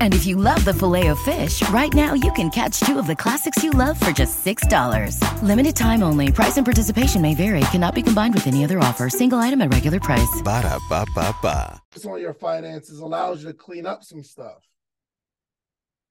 And 0.00 0.14
if 0.14 0.26
you 0.26 0.36
love 0.36 0.64
the 0.64 0.74
Filet-O-Fish, 0.74 1.68
right 1.68 1.92
now 1.94 2.14
you 2.14 2.32
can 2.32 2.50
catch 2.50 2.80
two 2.80 2.98
of 2.98 3.06
the 3.06 3.14
classics 3.14 3.62
you 3.62 3.70
love 3.70 4.00
for 4.00 4.10
just 4.10 4.44
$6. 4.44 5.42
Limited 5.42 5.76
time 5.76 6.02
only. 6.02 6.32
Price 6.32 6.56
and 6.56 6.66
participation 6.66 7.22
may 7.22 7.34
vary. 7.34 7.60
Cannot 7.72 7.94
be 7.94 8.02
combined 8.02 8.34
with 8.34 8.46
any 8.46 8.64
other 8.64 8.80
offer. 8.80 9.08
Single 9.08 9.38
item 9.38 9.62
at 9.62 9.72
regular 9.72 10.00
price. 10.00 10.42
Ba 10.42 10.62
da 10.62 10.78
ba 10.88 11.06
ba 11.14 11.34
ba. 11.42 11.80
on 12.06 12.20
your 12.20 12.34
finances 12.34 12.98
allows 12.98 13.42
you 13.42 13.48
to 13.48 13.54
clean 13.54 13.86
up 13.86 14.02
some 14.02 14.22
stuff. 14.22 14.66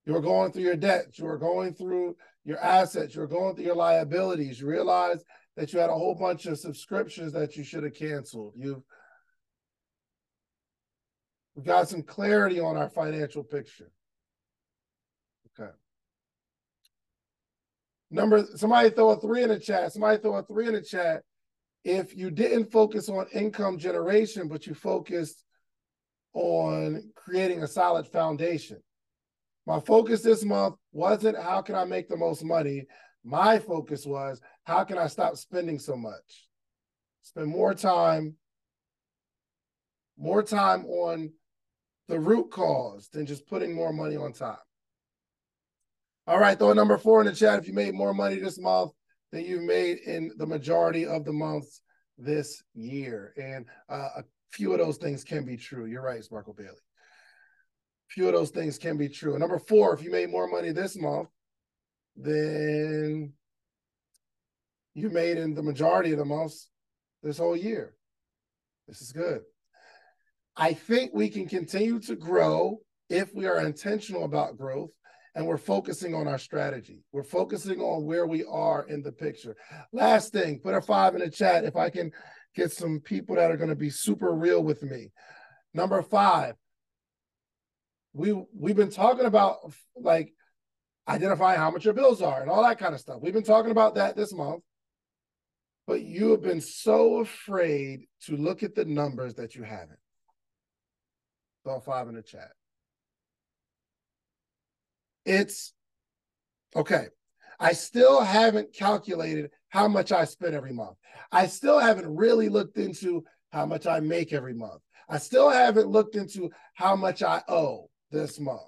You're 0.06 0.22
going 0.22 0.52
through 0.52 0.62
your 0.62 0.76
debt. 0.76 1.18
You're 1.18 1.38
going 1.38 1.74
through 1.74 2.16
your 2.44 2.58
assets. 2.58 3.14
You're 3.14 3.26
going 3.26 3.54
through 3.54 3.66
your 3.66 3.76
liabilities. 3.76 4.60
You 4.60 4.66
realize 4.66 5.22
that 5.56 5.72
you 5.72 5.78
had 5.78 5.90
a 5.90 5.94
whole 5.94 6.14
bunch 6.14 6.46
of 6.46 6.58
subscriptions 6.58 7.32
that 7.32 7.56
you 7.56 7.64
should 7.64 7.84
have 7.84 7.94
canceled. 7.94 8.54
You've 8.56 8.82
We've 11.54 11.66
got 11.66 11.88
some 11.88 12.02
clarity 12.02 12.60
on 12.60 12.76
our 12.76 12.88
financial 12.88 13.42
picture. 13.42 13.90
Okay. 15.58 15.70
Number, 18.10 18.44
somebody 18.56 18.90
throw 18.90 19.10
a 19.10 19.20
three 19.20 19.42
in 19.42 19.48
the 19.50 19.58
chat. 19.58 19.92
Somebody 19.92 20.20
throw 20.20 20.36
a 20.36 20.42
three 20.42 20.68
in 20.68 20.74
the 20.74 20.82
chat. 20.82 21.22
If 21.84 22.16
you 22.16 22.30
didn't 22.30 22.70
focus 22.70 23.08
on 23.08 23.26
income 23.32 23.78
generation, 23.78 24.48
but 24.48 24.66
you 24.66 24.74
focused 24.74 25.44
on 26.34 27.10
creating 27.14 27.62
a 27.62 27.66
solid 27.66 28.06
foundation. 28.06 28.78
My 29.66 29.80
focus 29.80 30.22
this 30.22 30.44
month 30.44 30.76
wasn't 30.92 31.38
how 31.38 31.62
can 31.62 31.74
I 31.74 31.84
make 31.84 32.08
the 32.08 32.16
most 32.16 32.44
money. 32.44 32.86
My 33.24 33.58
focus 33.58 34.06
was 34.06 34.40
how 34.64 34.84
can 34.84 34.98
I 34.98 35.06
stop 35.06 35.36
spending 35.36 35.78
so 35.78 35.96
much? 35.96 36.48
Spend 37.22 37.48
more 37.48 37.74
time, 37.74 38.34
more 40.16 40.42
time 40.42 40.84
on 40.86 41.32
the 42.10 42.20
root 42.20 42.50
cause 42.50 43.08
than 43.08 43.24
just 43.24 43.46
putting 43.46 43.72
more 43.72 43.92
money 43.92 44.16
on 44.16 44.32
top. 44.32 44.62
All 46.26 46.38
right, 46.38 46.58
throw 46.58 46.72
a 46.72 46.74
number 46.74 46.98
four 46.98 47.20
in 47.20 47.26
the 47.26 47.32
chat 47.32 47.58
if 47.58 47.66
you 47.66 47.72
made 47.72 47.94
more 47.94 48.12
money 48.12 48.36
this 48.36 48.58
month 48.58 48.92
than 49.32 49.44
you've 49.44 49.62
made 49.62 49.98
in 49.98 50.32
the 50.36 50.46
majority 50.46 51.06
of 51.06 51.24
the 51.24 51.32
months 51.32 51.82
this 52.18 52.62
year. 52.74 53.32
And 53.36 53.66
uh, 53.88 54.08
a 54.18 54.24
few 54.52 54.72
of 54.72 54.78
those 54.78 54.96
things 54.96 55.24
can 55.24 55.44
be 55.44 55.56
true. 55.56 55.86
You're 55.86 56.02
right, 56.02 56.22
Sparkle 56.22 56.52
Bailey. 56.52 56.68
A 56.68 58.12
few 58.12 58.26
of 58.26 58.34
those 58.34 58.50
things 58.50 58.76
can 58.76 58.96
be 58.96 59.08
true. 59.08 59.32
And 59.32 59.40
number 59.40 59.58
four, 59.58 59.94
if 59.94 60.02
you 60.02 60.10
made 60.10 60.30
more 60.30 60.48
money 60.48 60.72
this 60.72 60.96
month 60.96 61.28
than 62.16 63.32
you 64.94 65.10
made 65.10 65.38
in 65.38 65.54
the 65.54 65.62
majority 65.62 66.12
of 66.12 66.18
the 66.18 66.24
months 66.24 66.68
this 67.22 67.38
whole 67.38 67.56
year, 67.56 67.94
this 68.88 69.00
is 69.00 69.12
good. 69.12 69.42
I 70.56 70.74
think 70.74 71.12
we 71.14 71.28
can 71.28 71.48
continue 71.48 72.00
to 72.00 72.16
grow 72.16 72.80
if 73.08 73.34
we 73.34 73.46
are 73.46 73.60
intentional 73.60 74.24
about 74.24 74.56
growth 74.56 74.90
and 75.34 75.46
we're 75.46 75.58
focusing 75.58 76.14
on 76.14 76.26
our 76.26 76.38
strategy. 76.38 77.04
We're 77.12 77.22
focusing 77.22 77.80
on 77.80 78.04
where 78.04 78.26
we 78.26 78.44
are 78.44 78.86
in 78.88 79.02
the 79.02 79.12
picture. 79.12 79.56
Last 79.92 80.32
thing, 80.32 80.58
put 80.58 80.74
a 80.74 80.80
five 80.80 81.14
in 81.14 81.20
the 81.20 81.30
chat 81.30 81.64
if 81.64 81.76
I 81.76 81.90
can 81.90 82.10
get 82.54 82.72
some 82.72 83.00
people 83.00 83.36
that 83.36 83.50
are 83.50 83.56
going 83.56 83.70
to 83.70 83.76
be 83.76 83.90
super 83.90 84.34
real 84.34 84.62
with 84.62 84.82
me. 84.82 85.12
Number 85.72 86.02
five, 86.02 86.54
we 88.12 88.32
we've 88.52 88.76
been 88.76 88.90
talking 88.90 89.26
about 89.26 89.58
like 89.94 90.32
identifying 91.08 91.58
how 91.58 91.70
much 91.70 91.84
your 91.84 91.94
bills 91.94 92.22
are 92.22 92.40
and 92.40 92.50
all 92.50 92.62
that 92.64 92.78
kind 92.78 92.94
of 92.94 93.00
stuff. 93.00 93.18
We've 93.22 93.32
been 93.32 93.42
talking 93.44 93.70
about 93.70 93.94
that 93.94 94.16
this 94.16 94.32
month. 94.32 94.62
But 95.86 96.02
you 96.02 96.30
have 96.30 96.42
been 96.42 96.60
so 96.60 97.18
afraid 97.18 98.06
to 98.26 98.36
look 98.36 98.62
at 98.62 98.76
the 98.76 98.84
numbers 98.84 99.34
that 99.34 99.56
you 99.56 99.64
haven't. 99.64 99.98
Throw 101.64 101.80
five 101.80 102.08
in 102.08 102.14
the 102.14 102.22
chat. 102.22 102.52
It's 105.24 105.72
okay. 106.74 107.08
I 107.58 107.72
still 107.72 108.22
haven't 108.22 108.72
calculated 108.72 109.50
how 109.68 109.86
much 109.86 110.12
I 110.12 110.24
spend 110.24 110.54
every 110.54 110.72
month. 110.72 110.96
I 111.30 111.46
still 111.46 111.78
haven't 111.78 112.16
really 112.16 112.48
looked 112.48 112.78
into 112.78 113.24
how 113.52 113.66
much 113.66 113.86
I 113.86 114.00
make 114.00 114.32
every 114.32 114.54
month. 114.54 114.80
I 115.08 115.18
still 115.18 115.50
haven't 115.50 115.88
looked 115.88 116.16
into 116.16 116.50
how 116.74 116.96
much 116.96 117.22
I 117.22 117.42
owe 117.48 117.90
this 118.10 118.40
month. 118.40 118.60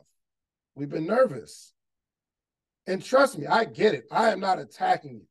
We've 0.74 0.90
been 0.90 1.06
nervous. 1.06 1.72
And 2.86 3.02
trust 3.02 3.38
me, 3.38 3.46
I 3.46 3.64
get 3.64 3.94
it. 3.94 4.04
I 4.10 4.30
am 4.30 4.40
not 4.40 4.58
attacking 4.58 5.14
you. 5.14 5.26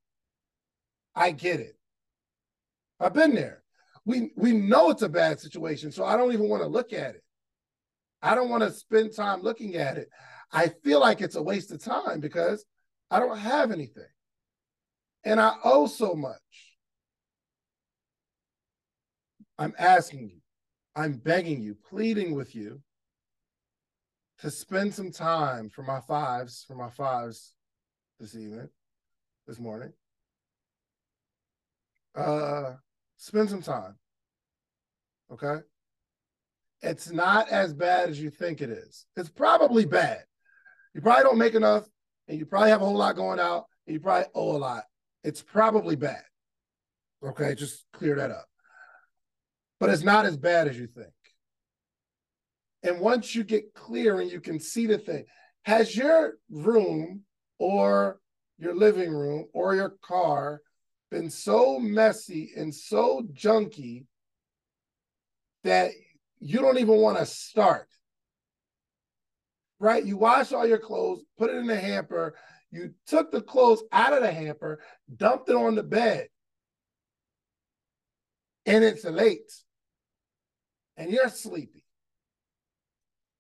I 1.13 1.31
get 1.31 1.59
it. 1.59 1.77
I've 2.99 3.13
been 3.13 3.35
there. 3.35 3.63
We 4.05 4.31
we 4.35 4.53
know 4.53 4.89
it's 4.89 5.01
a 5.01 5.09
bad 5.09 5.39
situation, 5.39 5.91
so 5.91 6.05
I 6.05 6.15
don't 6.17 6.33
even 6.33 6.49
want 6.49 6.63
to 6.63 6.67
look 6.67 6.93
at 6.93 7.15
it. 7.15 7.23
I 8.21 8.35
don't 8.35 8.49
want 8.49 8.63
to 8.63 8.71
spend 8.71 9.15
time 9.15 9.41
looking 9.41 9.75
at 9.75 9.97
it. 9.97 10.09
I 10.51 10.67
feel 10.83 10.99
like 10.99 11.21
it's 11.21 11.35
a 11.35 11.41
waste 11.41 11.71
of 11.71 11.83
time 11.83 12.19
because 12.19 12.65
I 13.09 13.19
don't 13.19 13.37
have 13.37 13.71
anything. 13.71 14.03
And 15.23 15.39
I 15.39 15.55
owe 15.63 15.87
so 15.87 16.13
much. 16.13 16.39
I'm 19.57 19.73
asking 19.77 20.29
you, 20.29 20.41
I'm 20.95 21.13
begging 21.13 21.61
you, 21.61 21.75
pleading 21.89 22.35
with 22.35 22.55
you 22.55 22.81
to 24.39 24.49
spend 24.49 24.93
some 24.93 25.11
time 25.11 25.69
for 25.69 25.83
my 25.83 25.99
fives, 26.01 26.65
for 26.67 26.75
my 26.75 26.89
fives 26.89 27.53
this 28.19 28.35
evening, 28.35 28.69
this 29.47 29.59
morning. 29.59 29.93
Uh 32.15 32.73
spend 33.17 33.49
some 33.49 33.61
time. 33.61 33.95
Okay? 35.31 35.61
It's 36.81 37.11
not 37.11 37.49
as 37.49 37.73
bad 37.73 38.09
as 38.09 38.19
you 38.19 38.29
think 38.29 38.61
it 38.61 38.69
is. 38.69 39.05
It's 39.15 39.29
probably 39.29 39.85
bad. 39.85 40.23
You 40.93 41.01
probably 41.01 41.23
don't 41.23 41.37
make 41.37 41.53
enough, 41.53 41.85
and 42.27 42.37
you 42.39 42.45
probably 42.45 42.69
have 42.69 42.81
a 42.81 42.85
whole 42.85 42.97
lot 42.97 43.15
going 43.15 43.39
out, 43.39 43.65
and 43.85 43.93
you 43.93 43.99
probably 43.99 44.27
owe 44.33 44.55
a 44.55 44.57
lot. 44.57 44.83
It's 45.23 45.41
probably 45.41 45.95
bad. 45.95 46.23
Okay, 47.23 47.53
just 47.55 47.85
clear 47.93 48.15
that 48.15 48.31
up. 48.31 48.45
But 49.79 49.89
it's 49.89 50.03
not 50.03 50.25
as 50.25 50.37
bad 50.37 50.67
as 50.67 50.77
you 50.77 50.87
think. 50.87 51.13
And 52.83 52.99
once 52.99 53.35
you 53.35 53.43
get 53.43 53.73
clear 53.73 54.19
and 54.19 54.31
you 54.31 54.41
can 54.41 54.59
see 54.59 54.87
the 54.87 54.97
thing, 54.97 55.25
has 55.63 55.95
your 55.95 56.33
room 56.49 57.21
or 57.59 58.19
your 58.57 58.73
living 58.73 59.11
room 59.11 59.45
or 59.53 59.75
your 59.75 59.95
car 60.01 60.61
been 61.11 61.29
so 61.29 61.77
messy 61.77 62.51
and 62.55 62.73
so 62.73 63.21
junky 63.33 64.05
that 65.63 65.91
you 66.41 66.59
don't 66.59 66.79
even 66.79 66.97
want 66.97 67.17
to 67.19 67.25
start. 67.25 67.87
Right? 69.79 70.03
You 70.03 70.17
wash 70.17 70.51
all 70.51 70.67
your 70.67 70.77
clothes, 70.77 71.23
put 71.37 71.49
it 71.49 71.55
in 71.55 71.67
the 71.67 71.79
hamper. 71.79 72.35
You 72.71 72.93
took 73.07 73.31
the 73.31 73.41
clothes 73.41 73.83
out 73.91 74.13
of 74.13 74.21
the 74.21 74.31
hamper, 74.31 74.79
dumped 75.15 75.49
it 75.49 75.55
on 75.55 75.75
the 75.75 75.83
bed, 75.83 76.27
and 78.65 78.83
it's 78.83 79.03
late, 79.03 79.51
and 80.97 81.11
you're 81.11 81.29
sleepy. 81.29 81.83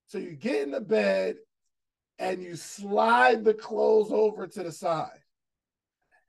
So 0.07 0.17
you 0.17 0.35
get 0.35 0.63
in 0.63 0.71
the 0.71 0.81
bed 0.81 1.37
and 2.19 2.43
you 2.43 2.55
slide 2.55 3.43
the 3.43 3.53
clothes 3.53 4.11
over 4.11 4.45
to 4.45 4.63
the 4.63 4.71
side. 4.71 5.19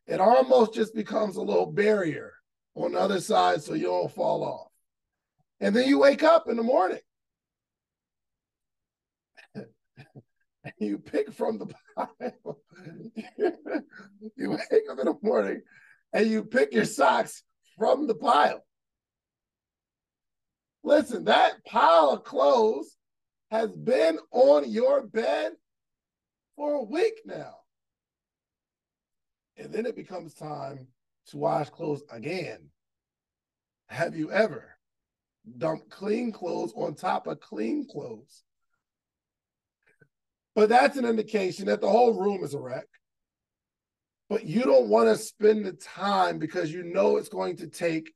It 0.07 0.21
almost 0.21 0.75
just 0.75 0.95
becomes 0.95 1.37
a 1.37 1.43
little 1.43 1.67
barrier 1.67 2.33
on 2.75 2.93
the 2.93 3.01
other 3.01 3.21
side 3.21 3.63
so 3.63 3.75
you 3.75 3.87
don't 3.87 4.13
fall 4.13 4.45
off. 4.45 4.72
And 5.63 5.77
then 5.77 5.87
you 5.87 6.01
wake 6.01 6.25
up 6.25 6.49
in 6.49 6.57
the 6.57 6.63
morning. 6.65 6.99
and 9.55 9.67
you 10.81 10.99
pick 10.99 11.33
from 11.33 11.59
the 11.59 11.73
pile. 11.95 12.59
you 14.37 14.51
wake 14.51 14.91
up 14.91 14.99
in 14.99 15.05
the 15.05 15.17
morning 15.23 15.63
and 16.13 16.27
you 16.27 16.43
pick 16.43 16.73
your 16.73 16.85
socks 16.85 17.45
from 17.79 18.09
the 18.09 18.15
pile. 18.17 18.65
Listen, 20.83 21.27
that 21.27 21.65
pile 21.65 22.11
of 22.11 22.25
clothes 22.25 22.97
has 23.53 23.71
been 23.71 24.19
on 24.33 24.69
your 24.69 25.07
bed 25.07 25.53
for 26.57 26.73
a 26.75 26.83
week 26.83 27.21
now. 27.25 27.55
And 29.57 29.73
then 29.73 29.87
it 29.87 29.95
becomes 29.95 30.35
time 30.35 30.89
to 31.29 31.37
wash 31.37 31.71
clothes 31.71 32.03
again. 32.11 32.71
Have 33.87 34.17
you 34.17 34.33
ever 34.33 34.72
dumped 35.59 35.91
clean 35.91 36.33
clothes 36.33 36.73
on 36.77 36.95
top 36.95 37.27
of 37.27 37.41
clean 37.41 37.87
clothes? 37.89 38.43
But 40.55 40.69
that's 40.69 40.97
an 40.97 41.05
indication 41.05 41.67
that 41.67 41.81
the 41.81 41.89
whole 41.89 42.13
room 42.13 42.45
is 42.45 42.55
a 42.55 42.59
wreck. 42.59 42.87
But 44.29 44.45
you 44.45 44.63
don't 44.63 44.89
want 44.89 45.09
to 45.09 45.17
spend 45.17 45.65
the 45.65 45.73
time 45.73 46.39
because 46.39 46.73
you 46.73 46.85
know 46.85 47.17
it's 47.17 47.29
going 47.29 47.57
to 47.59 47.67
take 47.67 48.13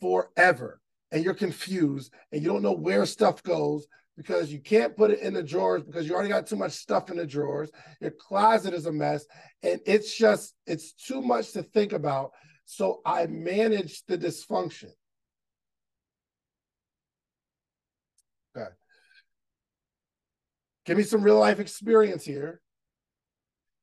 forever 0.00 0.80
and 1.10 1.22
you're 1.22 1.34
confused 1.34 2.12
and 2.32 2.42
you 2.42 2.48
don't 2.48 2.62
know 2.62 2.72
where 2.72 3.04
stuff 3.06 3.42
goes 3.42 3.86
because 4.16 4.52
you 4.52 4.60
can't 4.60 4.96
put 4.96 5.10
it 5.10 5.20
in 5.20 5.34
the 5.34 5.42
drawers 5.42 5.82
because 5.82 6.06
you 6.06 6.14
already 6.14 6.28
got 6.28 6.46
too 6.46 6.56
much 6.56 6.72
stuff 6.72 7.10
in 7.10 7.16
the 7.16 7.26
drawers. 7.26 7.70
Your 8.00 8.10
closet 8.10 8.74
is 8.74 8.86
a 8.86 8.92
mess 8.92 9.26
and 9.62 9.80
it's 9.86 10.16
just, 10.16 10.54
it's 10.66 10.92
too 10.92 11.22
much 11.22 11.52
to 11.52 11.62
think 11.62 11.92
about. 11.92 12.32
So 12.64 13.00
I 13.04 13.26
manage 13.26 14.04
the 14.06 14.16
dysfunction. 14.16 14.90
Okay. 18.56 18.68
Give 20.84 20.96
me 20.96 21.02
some 21.02 21.22
real 21.22 21.38
life 21.38 21.60
experience 21.60 22.24
here. 22.24 22.60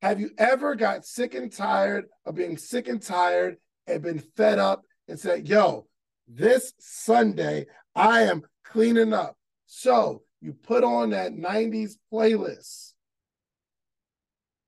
Have 0.01 0.19
you 0.19 0.31
ever 0.37 0.75
got 0.75 1.05
sick 1.05 1.33
and 1.33 1.51
tired 1.51 2.05
of 2.25 2.35
being 2.35 2.57
sick 2.57 2.87
and 2.87 3.01
tired 3.01 3.57
and 3.87 4.01
been 4.01 4.19
fed 4.19 4.59
up 4.59 4.83
and 5.07 5.19
said, 5.19 5.47
yo, 5.47 5.87
this 6.27 6.73
Sunday 6.79 7.65
I 7.95 8.21
am 8.21 8.43
cleaning 8.63 9.13
up. 9.13 9.35
So 9.65 10.21
you 10.41 10.53
put 10.53 10.83
on 10.83 11.09
that 11.09 11.33
90s 11.33 11.93
playlist. 12.11 12.93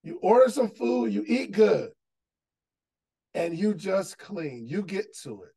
You 0.03 0.20
order 0.22 0.50
some 0.50 0.70
food, 0.70 1.13
you 1.13 1.24
eat 1.27 1.51
good, 1.51 1.91
and 3.34 3.58
you 3.58 3.74
just 3.74 4.17
clean. 4.17 4.67
You 4.67 4.81
get 4.81 5.15
to 5.24 5.43
it. 5.43 5.53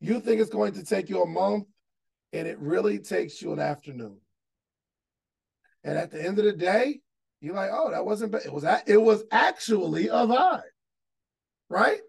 You 0.00 0.20
think 0.20 0.40
it's 0.40 0.50
going 0.50 0.72
to 0.74 0.84
take 0.84 1.08
you 1.08 1.22
a 1.22 1.26
month, 1.26 1.66
and 2.32 2.48
it 2.48 2.58
really 2.58 2.98
takes 2.98 3.42
you 3.42 3.52
an 3.52 3.58
afternoon. 3.58 4.18
And 5.84 5.98
at 5.98 6.10
the 6.10 6.24
end 6.24 6.38
of 6.38 6.44
the 6.44 6.52
day, 6.52 7.00
you're 7.40 7.54
like, 7.54 7.70
oh, 7.72 7.90
that 7.90 8.04
wasn't 8.04 8.32
bad. 8.32 8.42
It 8.44 8.52
was 8.52 8.64
it 8.86 8.96
was 8.96 9.24
actually 9.32 10.08
a 10.08 10.26
vibe, 10.26 10.62
right? 11.68 12.00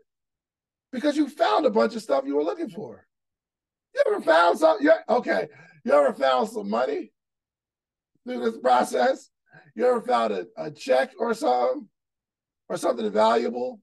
Because 0.91 1.17
you 1.17 1.27
found 1.27 1.65
a 1.65 1.71
bunch 1.71 1.95
of 1.95 2.03
stuff 2.03 2.23
you 2.25 2.35
were 2.35 2.43
looking 2.43 2.69
for. 2.69 3.05
You 3.95 4.03
ever 4.07 4.21
found 4.21 4.59
something? 4.59 4.85
Yeah, 4.85 4.99
okay. 5.09 5.47
You 5.83 5.93
ever 5.93 6.13
found 6.13 6.49
some 6.49 6.69
money 6.69 7.11
through 8.25 8.41
this 8.41 8.59
process? 8.59 9.29
You 9.75 9.87
ever 9.87 10.01
found 10.01 10.33
a, 10.33 10.45
a 10.55 10.71
check 10.71 11.13
or 11.17 11.33
something? 11.33 11.89
Or 12.69 12.77
something 12.77 13.11
valuable? 13.11 13.81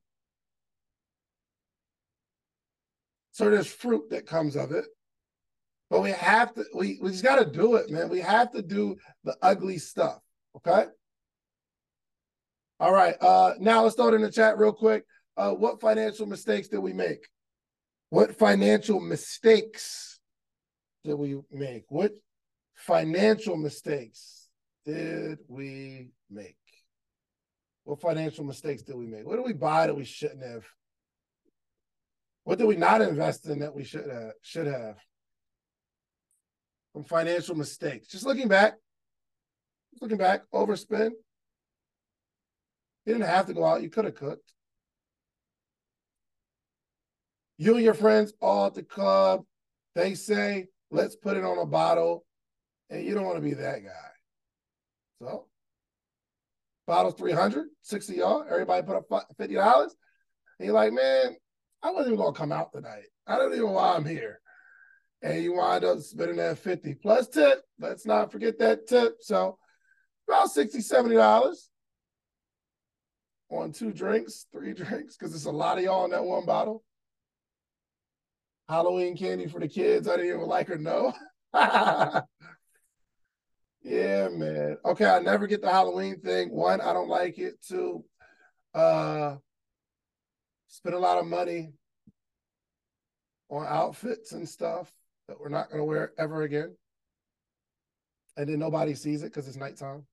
So 3.32 3.50
there's 3.50 3.66
fruit 3.66 4.11
that 4.11 4.26
comes 4.26 4.56
of 4.56 4.73
it. 4.73 4.87
But 5.90 6.02
we 6.02 6.11
have 6.12 6.54
to, 6.54 6.64
we, 6.73 6.99
we 7.02 7.11
just 7.11 7.25
got 7.25 7.37
to 7.37 7.50
do 7.50 7.75
it, 7.75 7.90
man. 7.90 8.09
We 8.09 8.20
have 8.20 8.52
to 8.52 8.62
do 8.62 8.97
the 9.25 9.37
ugly 9.42 9.78
stuff. 9.78 10.20
Okay. 10.56 10.87
All 12.78 12.92
right. 12.92 13.16
Uh, 13.20 13.54
now 13.59 13.82
let's 13.82 13.99
it 13.99 14.14
in 14.14 14.23
the 14.23 14.30
chat 14.30 14.56
real 14.56 14.73
quick. 14.73 15.04
Uh, 15.37 15.50
what 15.50 15.80
financial 15.80 16.26
mistakes 16.26 16.68
did 16.68 16.78
we 16.78 16.92
make? 16.92 17.26
What 18.11 18.38
financial 18.38 19.00
mistakes 19.00 20.20
did 21.04 21.14
we 21.14 21.40
make? 21.50 21.85
What 21.88 22.12
financial 22.75 23.56
mistakes 23.56 24.49
did 24.87 25.38
we 25.49 26.11
make? 26.31 26.57
What 27.85 28.00
financial 28.00 28.44
mistakes 28.44 28.83
did 28.83 28.96
we 28.96 29.07
make? 29.07 29.26
What 29.26 29.37
did 29.37 29.44
we 29.44 29.53
buy 29.53 29.88
that 29.88 29.96
we 29.96 30.05
shouldn't 30.05 30.44
have? 30.44 30.64
What 32.44 32.59
did 32.59 32.66
we 32.66 32.76
not 32.76 33.03
invest 33.03 33.46
in 33.46 33.59
that 33.61 33.74
we 33.74 33.85
should 33.85 34.09
have? 34.09 34.33
Should 34.42 34.66
have? 34.66 34.96
From 36.92 37.05
financial 37.05 37.55
mistakes. 37.55 38.09
Just 38.09 38.26
looking 38.26 38.48
back, 38.48 38.74
looking 40.00 40.16
back, 40.16 40.42
overspend. 40.53 41.11
You 43.07 43.14
didn't 43.14 43.29
have 43.29 43.46
to 43.46 43.55
go 43.55 43.64
out. 43.64 43.83
You 43.83 43.90
could 43.90 44.05
have 44.05 44.14
cooked. 44.14 44.53
You 47.59 47.76
and 47.76 47.85
your 47.85 47.94
friends 47.94 48.33
all 48.40 48.66
at 48.66 48.74
the 48.74 48.83
club. 48.83 49.44
They 49.94 50.14
say, 50.14 50.66
let's 50.90 51.16
put 51.16 51.37
it 51.37 51.44
on 51.44 51.59
a 51.59 51.66
bottle. 51.66 52.24
And 52.88 53.05
you 53.05 53.14
don't 53.14 53.24
want 53.24 53.37
to 53.37 53.42
be 53.42 53.55
that 53.55 53.85
guy. 53.85 54.11
So, 55.20 55.46
bottles 56.87 57.14
300, 57.14 57.68
60 57.83 58.14
y'all. 58.14 58.44
Everybody 58.50 58.87
put 58.87 58.96
up 58.96 59.09
$50. 59.38 59.83
And 60.59 60.66
you're 60.66 60.74
like, 60.74 60.92
man, 60.92 61.37
I 61.83 61.90
wasn't 61.90 62.14
even 62.14 62.18
going 62.18 62.35
to 62.35 62.38
come 62.38 62.53
out 62.53 62.72
tonight. 62.72 63.05
I 63.26 63.37
don't 63.37 63.53
even 63.53 63.66
know 63.66 63.72
why 63.72 63.94
I'm 63.94 64.05
here. 64.05 64.39
And 65.22 65.42
you 65.42 65.54
wind 65.54 65.85
up 65.85 65.98
spending 66.00 66.37
that 66.38 66.59
50 66.59 66.94
plus 66.94 67.28
tip. 67.28 67.62
Let's 67.78 68.06
not 68.06 68.33
forget 68.33 68.59
that 68.59 68.87
tip. 68.87 69.16
So, 69.20 69.59
about 70.26 70.50
60 70.50 70.78
$70 70.78 71.56
on 73.50 73.72
two 73.72 73.92
drinks, 73.92 74.46
three 74.52 74.72
drinks, 74.74 75.16
because 75.16 75.35
it's 75.35 75.44
a 75.44 75.50
lot 75.50 75.78
of 75.78 75.85
y'all 75.85 76.04
in 76.04 76.12
that 76.12 76.24
one 76.24 76.46
bottle. 76.46 76.83
Halloween 78.68 79.16
candy 79.16 79.46
for 79.48 79.59
the 79.59 79.68
kids. 79.68 80.09
I 80.09 80.16
didn't 80.16 80.37
even 80.37 80.46
like 80.46 80.70
or 80.70 80.78
know. 80.78 81.12
yeah, 81.54 82.22
man. 83.83 84.76
Okay, 84.85 85.04
I 85.04 85.18
never 85.18 85.48
get 85.48 85.61
the 85.61 85.70
Halloween 85.70 86.20
thing. 86.20 86.50
One, 86.50 86.80
I 86.80 86.92
don't 86.92 87.09
like 87.09 87.38
it. 87.38 87.54
Two, 87.66 88.04
uh, 88.72 89.37
spend 90.68 90.94
a 90.94 91.00
lot 91.00 91.18
of 91.18 91.26
money 91.26 91.72
on 93.48 93.66
outfits 93.66 94.30
and 94.30 94.48
stuff 94.48 94.92
that 95.31 95.40
we're 95.40 95.49
not 95.49 95.71
going 95.71 95.81
to 95.81 95.85
wear 95.85 96.12
ever 96.19 96.43
again. 96.43 96.77
And 98.37 98.49
then 98.49 98.59
nobody 98.59 98.95
sees 98.95 99.23
it 99.23 99.27
because 99.27 99.47
it's 99.47 99.57
nighttime. 99.57 100.05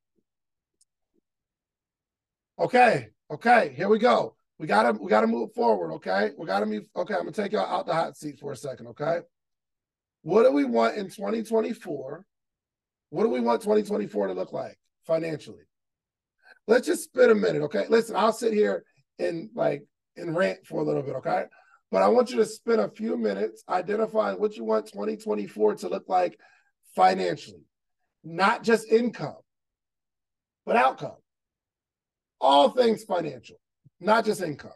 Okay, 2.60 3.10
okay, 3.32 3.74
here 3.76 3.90
we 3.90 4.00
go. 4.00 4.36
We 4.58 4.66
gotta 4.66 4.94
we 4.94 5.10
gotta 5.10 5.28
move 5.28 5.54
forward, 5.54 5.94
okay? 5.94 6.32
We 6.38 6.48
gotta 6.48 6.66
move. 6.66 6.86
Okay, 6.96 7.14
I'm 7.14 7.22
gonna 7.22 7.32
take 7.32 7.52
y'all 7.52 7.68
out 7.68 7.86
the 7.86 7.94
hot 7.94 8.18
seat 8.18 8.40
for 8.40 8.52
a 8.52 8.56
second, 8.56 8.88
okay? 8.88 9.20
What 10.24 10.44
do 10.44 10.52
we 10.52 10.66
want 10.66 10.98
in 10.98 11.06
2024? 11.06 12.26
What 13.12 13.24
do 13.24 13.30
we 13.30 13.40
want 13.40 13.62
2024 13.62 14.28
to 14.28 14.34
look 14.34 14.52
like 14.52 14.80
financially? 15.06 15.64
Let's 16.68 16.88
just 16.88 17.04
spend 17.04 17.32
a 17.32 17.36
minute, 17.36 17.62
okay? 17.64 17.86
Listen, 17.88 18.16
I'll 18.16 18.34
sit 18.34 18.54
here 18.54 18.84
and 19.20 19.50
like 19.54 19.86
and 20.16 20.36
rant 20.36 20.66
for 20.66 20.82
a 20.82 20.84
little 20.84 21.04
bit, 21.04 21.16
okay? 21.18 21.46
But 21.92 22.02
I 22.02 22.08
want 22.10 22.32
you 22.32 22.38
to 22.38 22.46
spend 22.46 22.82
a 22.82 22.90
few 22.90 23.18
minutes 23.18 23.64
identifying 23.70 24.40
what 24.40 24.58
you 24.58 24.64
want 24.64 24.88
2024 24.88 25.76
to 25.76 25.90
look 25.90 26.10
like 26.10 26.38
financially, 26.96 27.64
not 28.24 28.64
just 28.64 28.92
income, 28.92 29.38
but 30.66 30.76
outcome. 30.76 31.16
All 32.42 32.70
things 32.70 33.04
financial 33.04 33.58
not 34.00 34.26
just 34.26 34.42
income. 34.42 34.72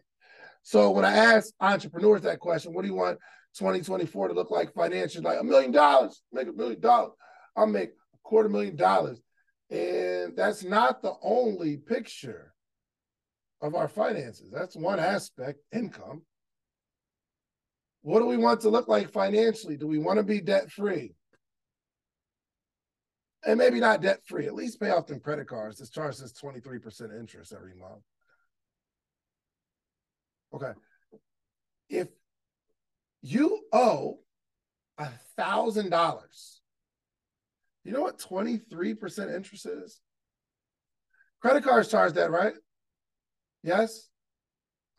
So 0.63 0.91
when 0.91 1.05
I 1.05 1.11
ask 1.11 1.53
entrepreneurs 1.59 2.21
that 2.21 2.39
question, 2.39 2.73
what 2.73 2.83
do 2.83 2.87
you 2.87 2.95
want 2.95 3.19
2024 3.57 4.29
to 4.29 4.33
look 4.33 4.51
like 4.51 4.73
financially? 4.73 5.23
Like 5.23 5.39
a 5.39 5.43
million 5.43 5.71
dollars, 5.71 6.21
make 6.31 6.47
a 6.47 6.53
million 6.53 6.79
dollars. 6.79 7.13
I'll 7.55 7.67
make 7.67 7.89
a 7.89 8.17
quarter 8.23 8.49
million 8.49 8.75
dollars. 8.75 9.19
And 9.69 10.35
that's 10.35 10.63
not 10.63 11.01
the 11.01 11.13
only 11.21 11.77
picture 11.77 12.53
of 13.61 13.75
our 13.75 13.87
finances. 13.87 14.51
That's 14.51 14.75
one 14.75 14.99
aspect, 14.99 15.59
income. 15.73 16.23
What 18.01 18.19
do 18.19 18.25
we 18.25 18.37
want 18.37 18.61
to 18.61 18.69
look 18.69 18.87
like 18.87 19.11
financially? 19.11 19.77
Do 19.77 19.87
we 19.87 19.97
want 19.97 20.17
to 20.17 20.23
be 20.23 20.41
debt 20.41 20.71
free? 20.71 21.13
And 23.45 23.57
maybe 23.57 23.79
not 23.79 24.01
debt 24.01 24.21
free, 24.27 24.45
at 24.45 24.53
least 24.53 24.79
pay 24.79 24.91
off 24.91 25.07
them 25.07 25.19
credit 25.19 25.47
cards. 25.47 25.79
This 25.79 25.89
charges 25.89 26.21
us 26.21 26.33
23% 26.33 27.19
interest 27.19 27.53
every 27.53 27.73
month. 27.73 28.01
Okay. 30.53 30.71
If 31.89 32.07
you 33.21 33.61
owe 33.71 34.19
a 34.97 35.07
thousand 35.37 35.89
dollars, 35.89 36.61
you 37.83 37.91
know 37.91 38.01
what 38.01 38.19
23% 38.19 39.35
interest 39.35 39.65
is? 39.65 39.99
Credit 41.41 41.63
cards 41.63 41.89
charge 41.89 42.13
that, 42.13 42.29
right? 42.29 42.53
Yes? 43.63 44.09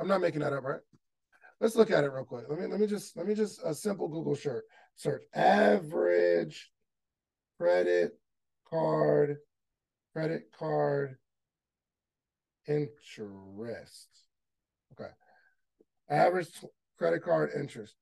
I'm 0.01 0.09
not 0.09 0.21
making 0.21 0.41
that 0.41 0.53
up, 0.53 0.65
right? 0.65 0.81
Let's 1.63 1.77
look 1.77 1.93
at 1.93 2.03
it 2.03 2.13
real 2.13 2.25
quick. 2.25 2.47
Let 2.49 2.59
me 2.59 2.67
let 2.67 2.81
me 2.81 2.89
just 2.89 3.17
let 3.17 3.25
me 3.25 3.35
just 3.35 3.61
a 3.65 3.73
simple 3.73 4.09
Google 4.09 4.35
search 4.35 4.65
search 4.97 5.23
average 5.33 6.73
credit 7.57 8.19
card 8.69 9.37
credit 10.13 10.51
card 10.59 11.19
interest. 12.67 14.09
Okay. 14.93 15.11
Average 16.11 16.49
credit 16.99 17.23
card 17.23 17.51
interest. 17.57 17.95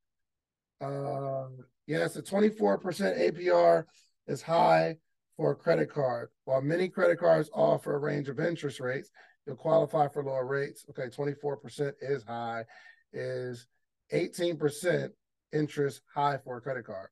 Um, 0.80 1.58
yes, 1.86 2.16
a 2.16 2.22
24% 2.22 2.80
APR 2.80 3.84
is 4.26 4.40
high 4.40 4.96
for 5.36 5.50
a 5.50 5.54
credit 5.54 5.92
card. 5.92 6.30
While 6.46 6.62
many 6.62 6.88
credit 6.88 7.18
cards 7.18 7.50
offer 7.52 7.94
a 7.94 7.98
range 7.98 8.30
of 8.30 8.40
interest 8.40 8.80
rates, 8.80 9.10
you'll 9.46 9.56
qualify 9.56 10.08
for 10.08 10.24
lower 10.24 10.46
rates. 10.46 10.86
Okay, 10.90 11.08
24% 11.08 11.92
is 12.00 12.22
high. 12.24 12.64
Is 13.12 13.66
18% 14.12 15.10
interest 15.52 16.02
high 16.14 16.38
for 16.44 16.56
a 16.56 16.60
credit 16.60 16.86
card? 16.86 17.08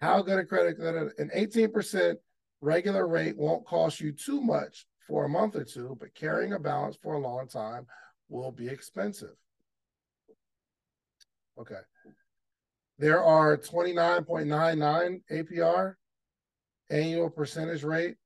How 0.00 0.22
good 0.22 0.38
a 0.38 0.44
credit 0.44 0.78
card? 0.78 1.12
An 1.18 1.30
18% 1.34 2.16
regular 2.60 3.06
rate 3.06 3.36
won't 3.36 3.66
cost 3.66 4.00
you 4.00 4.12
too 4.12 4.40
much 4.40 4.86
for 5.06 5.24
a 5.24 5.28
month 5.28 5.56
or 5.56 5.64
two, 5.64 5.96
but 5.98 6.14
carrying 6.14 6.52
a 6.52 6.58
balance 6.58 6.96
for 7.02 7.14
a 7.14 7.20
long 7.20 7.48
time 7.48 7.86
will 8.28 8.52
be 8.52 8.68
expensive. 8.68 9.36
Okay. 11.58 11.80
There 12.98 13.22
are 13.22 13.56
29.99 13.56 15.20
APR 15.30 15.94
annual 16.90 17.30
percentage 17.30 17.82
rate. 17.82 18.16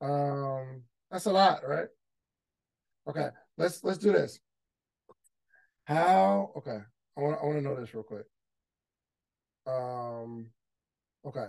Um, 0.00 0.82
that's 1.10 1.26
a 1.26 1.32
lot, 1.32 1.66
right? 1.66 1.88
Okay, 3.08 3.28
let's 3.58 3.82
let's 3.84 3.98
do 3.98 4.12
this. 4.12 4.40
How? 5.90 6.52
Okay, 6.56 6.78
I 7.16 7.20
want 7.20 7.38
I 7.42 7.46
want 7.46 7.58
to 7.58 7.62
know 7.62 7.74
this 7.74 7.92
real 7.92 8.04
quick. 8.04 8.24
Um, 9.66 10.46
okay. 11.26 11.46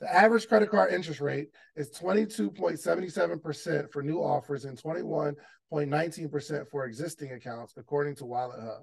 The 0.00 0.12
average 0.12 0.48
credit 0.48 0.68
card 0.68 0.92
interest 0.92 1.20
rate 1.20 1.50
is 1.76 1.92
22.77% 1.92 3.92
for 3.92 4.02
new 4.02 4.18
offers 4.18 4.64
and 4.64 4.76
21.19% 4.76 6.68
for 6.68 6.84
existing 6.84 7.32
accounts, 7.32 7.74
according 7.76 8.16
to 8.16 8.24
WalletHub. 8.24 8.80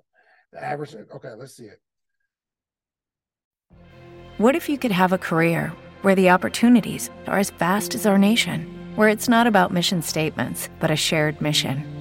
The 0.54 0.64
average, 0.64 0.96
okay, 0.96 1.34
let's 1.38 1.58
see 1.58 1.66
it. 1.66 1.82
What 4.38 4.56
if 4.56 4.70
you 4.70 4.78
could 4.78 4.94
have 4.94 5.12
a 5.12 5.18
career 5.18 5.74
where 6.02 6.16
the 6.16 6.30
opportunities 6.30 7.10
are 7.28 7.38
as 7.38 7.50
vast 7.52 7.94
as 7.94 8.06
our 8.06 8.18
nation, 8.18 8.94
where 8.96 9.10
it's 9.10 9.28
not 9.28 9.46
about 9.46 9.74
mission 9.74 10.02
statements, 10.02 10.70
but 10.80 10.90
a 10.90 10.96
shared 10.96 11.42
mission? 11.42 12.01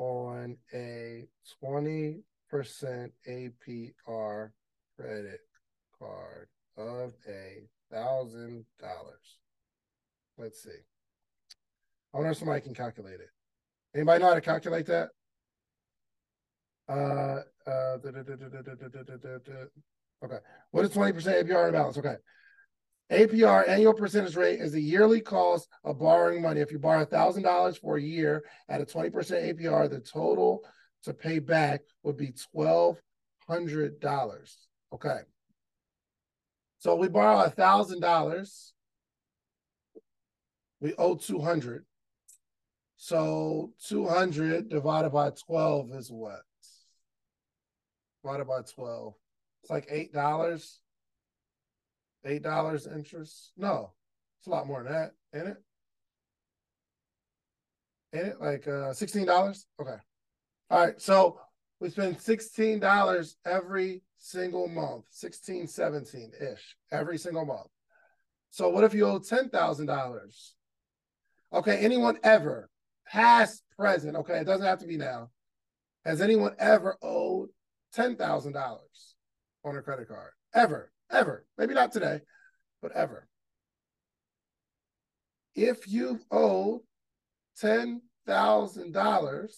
on 0.00 0.56
a 0.72 1.26
20% 1.62 2.22
APR 3.28 4.50
credit 4.96 5.40
card 5.98 6.48
of 6.78 7.12
a 7.28 7.68
thousand 7.92 8.64
dollars. 8.80 9.38
Let's 10.38 10.62
see. 10.62 10.70
I 12.14 12.16
wonder 12.16 12.30
if 12.30 12.38
somebody 12.38 12.62
can 12.62 12.72
calculate 12.72 13.20
it. 13.20 13.28
Anybody 13.94 14.22
know 14.22 14.28
how 14.30 14.34
to 14.34 14.40
calculate 14.40 14.86
that? 14.86 15.10
Uh, 16.88 17.40
uh, 17.66 17.98
okay. 20.24 20.38
What 20.70 20.84
is 20.86 20.90
20% 20.92 21.12
APR 21.12 21.66
in 21.66 21.72
balance? 21.74 21.98
Okay. 21.98 22.16
APR, 23.10 23.68
annual 23.68 23.94
percentage 23.94 24.36
rate, 24.36 24.60
is 24.60 24.72
the 24.72 24.80
yearly 24.80 25.20
cost 25.20 25.68
of 25.84 25.98
borrowing 25.98 26.42
money. 26.42 26.60
If 26.60 26.70
you 26.70 26.78
borrow 26.78 27.04
$1,000 27.04 27.80
for 27.80 27.96
a 27.96 28.02
year 28.02 28.44
at 28.68 28.80
a 28.80 28.84
20% 28.84 29.12
APR, 29.12 29.90
the 29.90 30.00
total 30.00 30.60
to 31.04 31.12
pay 31.12 31.40
back 31.40 31.80
would 32.02 32.16
be 32.16 32.32
$1,200. 32.54 34.56
Okay. 34.92 35.20
So 36.80 36.96
we 36.96 37.08
borrow 37.08 37.44
a 37.44 37.50
thousand 37.50 38.00
dollars. 38.00 38.72
We 40.80 40.94
owe 40.94 41.14
two 41.14 41.38
hundred. 41.38 41.84
So 42.96 43.74
two 43.86 44.06
hundred 44.06 44.70
divided 44.70 45.10
by 45.10 45.30
twelve 45.30 45.92
is 45.92 46.10
what? 46.10 46.40
Divided 48.24 48.46
by 48.46 48.62
twelve. 48.62 49.14
It's 49.62 49.70
like 49.70 49.88
eight 49.90 50.14
dollars. 50.14 50.80
Eight 52.24 52.42
dollars 52.42 52.86
interest? 52.86 53.52
No, 53.56 53.92
it's 54.38 54.46
a 54.46 54.50
lot 54.50 54.66
more 54.66 54.82
than 54.82 54.92
that, 54.92 55.12
ain't 55.34 55.48
it? 55.48 55.56
Ain't 58.14 58.26
it 58.26 58.40
like 58.40 58.66
uh 58.68 58.92
sixteen 58.92 59.26
dollars? 59.26 59.66
Okay. 59.80 59.96
All 60.70 60.84
right. 60.86 61.00
So 61.00 61.40
we 61.80 61.90
spend 61.90 62.20
sixteen 62.20 62.78
dollars 62.78 63.36
every 63.46 64.02
single 64.20 64.68
month, 64.68 65.06
16, 65.10 65.66
17 65.66 66.32
ish, 66.40 66.76
every 66.92 67.18
single 67.18 67.44
month. 67.44 67.68
So 68.50 68.68
what 68.68 68.84
if 68.84 68.94
you 68.94 69.06
owe 69.06 69.18
$10,000? 69.18 70.50
Okay, 71.52 71.78
anyone 71.78 72.18
ever, 72.22 72.68
past, 73.06 73.62
present, 73.76 74.16
okay, 74.16 74.38
it 74.38 74.44
doesn't 74.44 74.66
have 74.66 74.78
to 74.80 74.86
be 74.86 74.96
now. 74.96 75.30
Has 76.04 76.20
anyone 76.20 76.54
ever 76.58 76.96
owed 77.02 77.48
$10,000 77.96 78.78
on 79.64 79.76
a 79.76 79.82
credit 79.82 80.08
card? 80.08 80.32
Ever, 80.54 80.92
ever. 81.10 81.44
Maybe 81.58 81.74
not 81.74 81.92
today, 81.92 82.20
but 82.82 82.92
ever. 82.92 83.28
If 85.54 85.88
you've 85.88 86.24
owed 86.30 86.80
$10,000, 87.62 89.50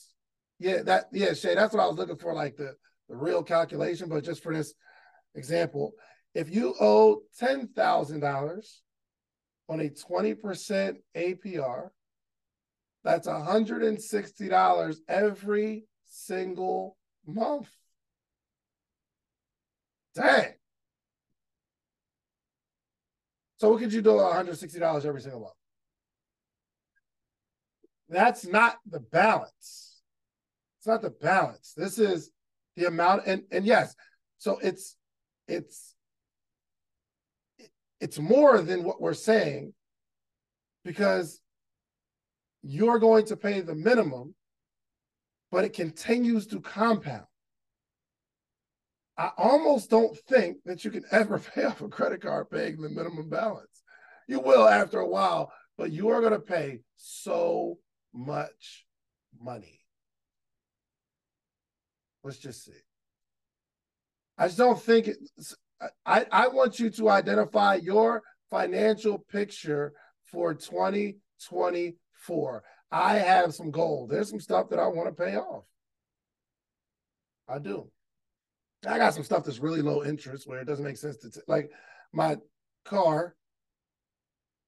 yeah, 0.59 0.83
that, 0.83 1.07
yeah, 1.13 1.35
Shay, 1.35 1.55
that's 1.55 1.75
what 1.75 1.83
I 1.83 1.87
was 1.87 1.97
looking 1.97 2.17
for, 2.17 2.35
like 2.35 2.57
the, 2.57 2.75
the 3.09 3.17
real 3.17 3.43
calculation, 3.43 4.09
but 4.09 4.25
just 4.25 4.43
for 4.43 4.55
this 4.55 4.75
example, 5.35 5.93
if 6.35 6.55
you 6.55 6.75
owe 6.81 7.23
$10,000 7.41 8.67
on 9.69 9.81
a 9.81 9.91
20% 9.91 10.97
APR, 11.17 11.91
that's 13.05 13.27
$160 13.27 14.97
every 15.09 15.87
single 16.07 16.97
month. 17.27 17.69
Dang. 20.15 20.53
So 23.63 23.71
what 23.71 23.79
could 23.79 23.93
you 23.93 24.03
do 24.03 24.11
$160 24.11 25.07
every 25.07 25.21
single 25.21 25.39
month? 25.39 25.53
That's 28.09 28.45
not 28.45 28.79
the 28.91 28.99
balance. 28.99 30.03
It's 30.81 30.89
not 30.89 31.01
the 31.01 31.11
balance. 31.11 31.73
This 31.77 32.01
is 32.01 32.33
the 32.75 32.87
amount 32.87 33.23
and 33.27 33.45
and 33.53 33.65
yes 33.65 33.95
so 34.39 34.59
it's 34.63 34.97
it's 35.47 35.95
it's 38.01 38.19
more 38.19 38.61
than 38.63 38.83
what 38.83 39.01
we're 39.01 39.15
saying 39.15 39.75
because 40.85 41.41
you're 42.65 42.99
going 42.99 43.27
to 43.27 43.37
pay 43.37 43.61
the 43.61 43.77
minimum 43.77 44.35
but 45.53 45.65
it 45.65 45.73
continues 45.73 46.49
to 46.49 46.61
compound 46.61 47.27
i 49.19 49.31
almost 49.37 49.91
don't 49.91 50.17
think 50.29 50.59
that 50.65 50.85
you 50.85 50.91
can 50.91 51.05
ever 51.11 51.39
pay 51.55 51.65
off 51.65 51.81
a 51.81 51.89
credit 51.89 52.23
card 52.23 52.51
paying 52.51 52.81
the 52.81 52.89
minimum 52.89 53.29
balance 53.29 53.83
you 54.29 54.41
will 54.41 54.69
after 54.69 55.01
a 55.01 55.09
while 55.09 55.53
but 55.77 55.91
you 55.91 56.09
are 56.09 56.21
going 56.21 56.33
to 56.33 56.39
pay 56.39 56.81
so 56.97 57.79
much 58.13 58.87
money 59.41 59.83
Let's 62.25 62.39
just 62.39 62.65
see. 62.65 62.73
I 64.39 64.47
just 64.47 64.59
don't 64.59 64.81
think 64.81 65.09
it, 65.09 65.19
I, 66.07 66.25
I 66.31 66.47
want 66.49 66.79
you 66.79 66.89
to 66.91 67.11
identify 67.11 67.75
your 67.77 68.23
financial 68.51 69.19
picture 69.19 69.93
for 70.31 70.55
2024. 70.55 72.63
I 72.91 73.15
have 73.15 73.55
some 73.55 73.71
goals. 73.71 74.11
There's 74.11 74.29
some 74.31 74.41
stuff 74.41 74.69
that 74.71 74.79
I 74.79 74.87
want 74.87 75.09
to 75.09 75.25
pay 75.25 75.37
off. 75.37 75.65
I 77.49 77.59
do. 77.59 77.91
I 78.87 78.99
got 78.99 79.15
some 79.15 79.23
stuff 79.23 79.45
that's 79.45 79.61
really 79.61 79.83
low 79.83 80.05
interest 80.05 80.49
where 80.49 80.61
it 80.61 80.67
doesn't 80.67 80.85
make 80.85 80.97
sense 80.97 81.17
to 81.19 81.31
t- 81.31 81.41
like 81.47 81.71
my 82.13 82.37
car 82.85 83.37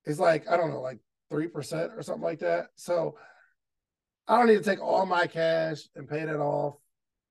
is 0.07 0.21
like, 0.21 0.49
I 0.49 0.57
don't 0.57 0.71
know, 0.71 0.81
like 0.81 0.99
3% 1.33 1.97
or 1.97 2.03
something 2.03 2.23
like 2.23 2.41
that. 2.41 2.67
So 2.77 3.17
I 4.29 4.39
don't 4.39 4.47
need 4.47 4.59
to 4.59 4.63
take 4.63 4.81
all 4.81 5.05
my 5.07 5.27
cash 5.27 5.83
and 5.97 6.09
pay 6.09 6.25
that 6.25 6.37
off 6.37 6.77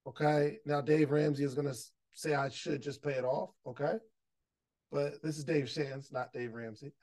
Okay. 0.06 0.60
Now 0.65 0.82
Dave 0.82 1.12
Ramsey 1.12 1.43
is 1.43 1.56
to 1.56 1.76
say 2.13 2.34
I 2.34 2.50
should 2.50 2.82
just 2.82 3.02
pay 3.02 3.13
it 3.13 3.24
off. 3.24 3.52
Okay. 3.65 3.93
But 4.91 5.22
this 5.24 5.38
is 5.38 5.43
Dave 5.43 5.69
Shands, 5.69 6.12
not 6.12 6.34
Dave 6.34 6.54
Ramsey. 6.54 6.93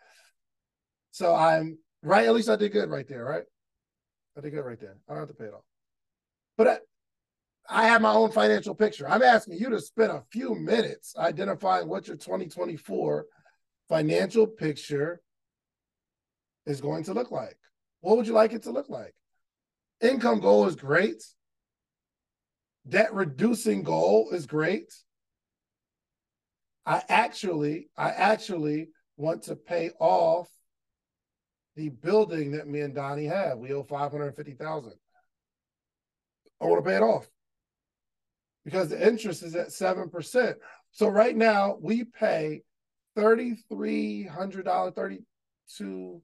So 1.11 1.35
I'm 1.35 1.79
right. 2.03 2.27
At 2.27 2.35
least 2.35 2.49
I 2.49 2.57
did 2.57 2.73
good 2.73 2.91
right 2.91 3.09
there, 3.09 3.25
right? 3.25 3.45
I 4.37 4.41
did 4.41 4.51
good 4.53 4.65
right 4.65 4.79
there. 4.79 4.97
I 5.09 5.13
don't 5.13 5.23
have 5.23 5.29
to 5.29 5.35
pay 5.35 5.47
it 5.47 5.55
off. 5.55 5.65
But 6.57 6.83
I, 7.71 7.87
have 7.89 8.03
my 8.03 8.13
own 8.13 8.31
financial 8.33 8.75
picture. 8.75 9.09
I'm 9.09 9.23
asking 9.23 9.59
you 9.59 9.71
to 9.71 9.81
spend 9.81 10.13
a 10.13 10.23
few 10.31 10.55
minutes 10.55 11.15
identifying 11.17 11.89
what 11.89 12.07
your 12.07 12.17
2024 12.17 13.27
financial 13.89 14.47
picture 14.47 15.21
is 16.67 16.81
going 16.81 17.05
to 17.05 17.15
look 17.15 17.31
like. 17.31 17.57
What 18.01 18.17
would 18.17 18.27
you 18.27 18.33
like 18.33 18.53
it 18.53 18.65
to 18.65 18.71
look 18.71 18.89
like? 18.89 19.15
Income 20.01 20.41
goal 20.41 20.67
is 20.67 20.77
great. 20.77 21.23
Debt 22.89 23.13
reducing 23.13 23.83
goal 23.83 24.31
is 24.33 24.47
great. 24.47 24.93
I 26.87 27.03
actually, 27.09 27.89
I 27.97 28.11
actually 28.11 28.89
want 29.17 29.43
to 29.45 29.57
pay 29.57 29.91
off 30.01 30.49
the 31.77 31.91
building 31.91 32.53
that 32.53 32.67
me 32.67 32.81
and 32.81 32.95
Donnie 32.95 33.27
have. 33.27 33.59
We 33.59 33.73
owe 33.73 33.83
550,000. 33.83 34.93
I 36.61 36.65
want 36.65 36.85
to 36.85 36.91
pay 36.91 36.97
it 36.97 37.03
off 37.03 37.29
because 38.65 38.89
the 38.89 39.07
interest 39.07 39.43
is 39.43 39.55
at 39.55 39.69
7%. 39.69 40.55
So 40.93 41.09
right 41.09 41.37
now 41.37 41.77
we 41.81 42.05
pay 42.05 42.63
$3,300, 43.17 44.95
32 44.95 46.23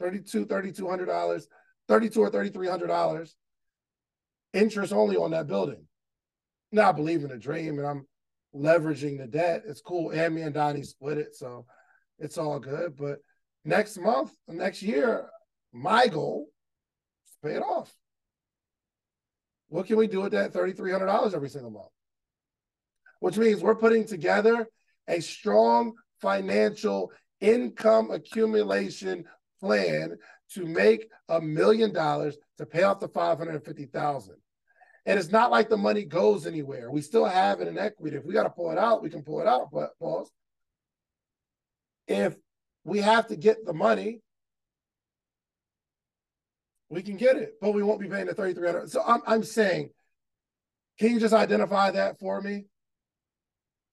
32 0.00 0.46
$3,200, 0.46 1.42
32 1.88 2.20
or 2.20 2.30
$3,300 2.30 3.34
interest 4.52 4.92
only 4.92 5.16
on 5.16 5.30
that 5.32 5.46
building. 5.46 5.84
Now 6.72 6.88
I 6.88 6.92
believe 6.92 7.22
in 7.22 7.28
the 7.28 7.38
dream 7.38 7.78
and 7.78 7.86
I'm 7.86 8.06
leveraging 8.54 9.18
the 9.18 9.26
debt. 9.26 9.64
It's 9.66 9.80
cool. 9.80 10.10
And 10.10 10.34
me 10.34 10.42
and 10.42 10.54
Donnie 10.54 10.82
split 10.82 11.18
it. 11.18 11.36
So 11.36 11.66
it's 12.18 12.38
all 12.38 12.58
good. 12.58 12.96
But 12.96 13.18
next 13.64 13.98
month, 13.98 14.32
next 14.48 14.82
year, 14.82 15.28
my 15.72 16.08
goal 16.08 16.48
is 17.26 17.32
to 17.32 17.48
pay 17.48 17.54
it 17.56 17.62
off. 17.62 17.92
What 19.70 19.86
can 19.86 19.96
we 19.96 20.08
do 20.08 20.20
with 20.20 20.32
that 20.32 20.52
$3,300 20.52 21.34
every 21.34 21.48
single 21.48 21.70
month? 21.70 21.86
Which 23.20 23.38
means 23.38 23.62
we're 23.62 23.76
putting 23.76 24.04
together 24.04 24.68
a 25.08 25.20
strong 25.20 25.94
financial 26.20 27.12
income 27.40 28.10
accumulation 28.10 29.24
plan 29.60 30.16
to 30.54 30.66
make 30.66 31.08
a 31.28 31.40
million 31.40 31.92
dollars 31.92 32.36
to 32.58 32.66
pay 32.66 32.82
off 32.82 32.98
the 32.98 33.08
550,000. 33.08 34.34
And 35.06 35.18
it's 35.18 35.30
not 35.30 35.52
like 35.52 35.68
the 35.68 35.76
money 35.76 36.04
goes 36.04 36.46
anywhere. 36.46 36.90
We 36.90 37.00
still 37.00 37.24
have 37.24 37.60
it 37.60 37.68
in 37.68 37.78
equity. 37.78 38.16
If 38.16 38.24
we 38.24 38.34
got 38.34 38.42
to 38.42 38.50
pull 38.50 38.70
it 38.72 38.78
out, 38.78 39.02
we 39.02 39.08
can 39.08 39.22
pull 39.22 39.40
it 39.40 39.46
out. 39.46 39.68
But 39.72 39.96
pause. 40.00 40.30
If 42.08 42.36
we 42.84 42.98
have 42.98 43.28
to 43.28 43.36
get 43.36 43.64
the 43.64 43.72
money, 43.72 44.20
we 46.90 47.02
can 47.02 47.16
get 47.16 47.36
it, 47.36 47.54
but 47.60 47.72
we 47.72 47.82
won't 47.82 48.00
be 48.00 48.08
paying 48.08 48.26
the 48.26 48.34
3300. 48.34 48.90
So 48.90 49.02
I'm 49.06 49.22
I'm 49.26 49.44
saying, 49.44 49.90
can 50.98 51.12
you 51.12 51.20
just 51.20 51.32
identify 51.32 51.92
that 51.92 52.18
for 52.18 52.42
me? 52.42 52.66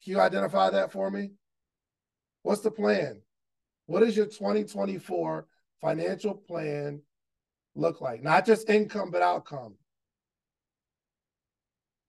Can 0.03 0.13
you 0.13 0.19
identify 0.19 0.71
that 0.71 0.91
for 0.91 1.09
me? 1.09 1.31
What's 2.41 2.61
the 2.61 2.71
plan? 2.71 3.21
What 3.85 4.03
is 4.03 4.17
your 4.17 4.25
2024 4.25 5.47
financial 5.79 6.33
plan 6.33 7.01
look 7.75 8.01
like? 8.01 8.23
Not 8.23 8.45
just 8.45 8.69
income, 8.69 9.11
but 9.11 9.21
outcome. 9.21 9.75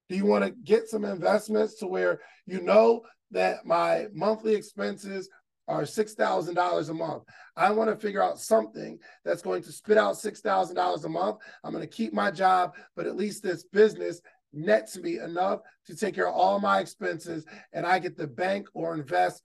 Do 0.08 0.16
you 0.16 0.24
want 0.24 0.44
to 0.44 0.50
get 0.50 0.88
some 0.88 1.04
investments 1.04 1.74
to 1.76 1.86
where 1.86 2.20
you 2.46 2.62
know 2.62 3.02
that 3.30 3.66
my 3.66 4.06
monthly 4.14 4.54
expenses 4.54 5.28
are 5.68 5.82
$6,000 5.82 6.88
a 6.88 6.94
month? 6.94 7.22
I 7.56 7.70
want 7.70 7.90
to 7.90 7.96
figure 7.96 8.22
out 8.22 8.40
something 8.40 8.98
that's 9.24 9.42
going 9.42 9.62
to 9.62 9.72
spit 9.72 9.98
out 9.98 10.14
$6,000 10.14 11.04
a 11.04 11.08
month. 11.08 11.36
I'm 11.62 11.72
going 11.72 11.84
to 11.84 11.88
keep 11.88 12.12
my 12.12 12.30
job, 12.30 12.74
but 12.96 13.06
at 13.06 13.16
least 13.16 13.42
this 13.42 13.64
business 13.64 14.20
nets 14.52 14.96
me 14.96 15.18
enough 15.18 15.60
to 15.86 15.94
take 15.94 16.14
care 16.14 16.28
of 16.28 16.34
all 16.34 16.58
my 16.58 16.80
expenses 16.80 17.44
and 17.72 17.86
I 17.86 17.98
get 17.98 18.16
to 18.16 18.26
bank 18.26 18.66
or 18.72 18.94
invest 18.94 19.42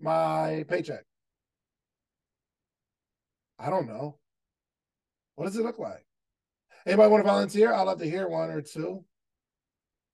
my 0.00 0.64
paycheck. 0.68 1.04
I 3.58 3.70
don't 3.70 3.86
know. 3.86 4.18
What 5.36 5.46
does 5.46 5.56
it 5.56 5.62
look 5.62 5.78
like? 5.78 6.04
Anybody 6.86 7.10
want 7.10 7.24
to 7.24 7.30
volunteer? 7.30 7.72
I'd 7.72 7.82
love 7.82 8.00
to 8.00 8.10
hear 8.10 8.26
one 8.26 8.50
or 8.50 8.62
two. 8.62 9.04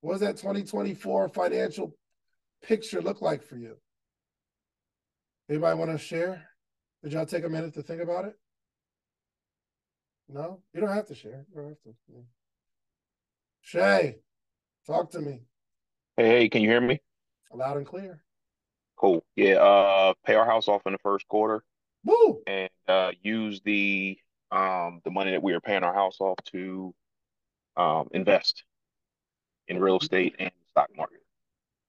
What 0.00 0.12
does 0.12 0.20
that 0.20 0.36
2024 0.36 1.28
financial 1.30 1.96
picture 2.62 3.00
look 3.00 3.22
like 3.22 3.42
for 3.42 3.56
you? 3.56 3.76
Anybody 5.48 5.78
want 5.78 5.92
to 5.92 5.98
share? 5.98 6.42
Did 7.02 7.12
y'all 7.12 7.26
take 7.26 7.44
a 7.44 7.48
minute 7.48 7.74
to 7.74 7.82
think 7.82 8.02
about 8.02 8.24
it? 8.24 8.34
No, 10.28 10.60
you 10.74 10.80
don't 10.80 10.90
have 10.90 11.06
to 11.06 11.14
share. 11.14 11.46
You 11.50 11.56
don't 11.60 11.68
have 11.68 11.80
to. 11.82 11.94
Yeah. 12.12 12.20
Shay, 13.60 14.16
talk 14.86 15.10
to 15.12 15.20
me. 15.20 15.42
Hey, 16.16 16.28
hey, 16.28 16.48
can 16.48 16.62
you 16.62 16.68
hear 16.68 16.80
me? 16.80 17.00
Loud 17.52 17.76
and 17.76 17.86
clear. 17.86 18.22
Cool. 18.96 19.24
Yeah, 19.36 19.56
uh, 19.56 20.14
pay 20.24 20.34
our 20.34 20.46
house 20.46 20.66
off 20.68 20.82
in 20.86 20.92
the 20.92 20.98
first 20.98 21.28
quarter 21.28 21.62
Woo! 22.04 22.40
and 22.46 22.70
uh, 22.88 23.12
use 23.22 23.60
the 23.64 24.18
um 24.50 25.00
the 25.04 25.10
money 25.10 25.32
that 25.32 25.42
we 25.42 25.52
are 25.52 25.60
paying 25.60 25.82
our 25.82 25.94
house 25.94 26.16
off 26.20 26.38
to 26.52 26.94
um 27.76 28.08
invest 28.12 28.64
in 29.68 29.78
real 29.78 29.98
estate 29.98 30.34
and 30.38 30.50
stock 30.70 30.88
market. 30.96 31.20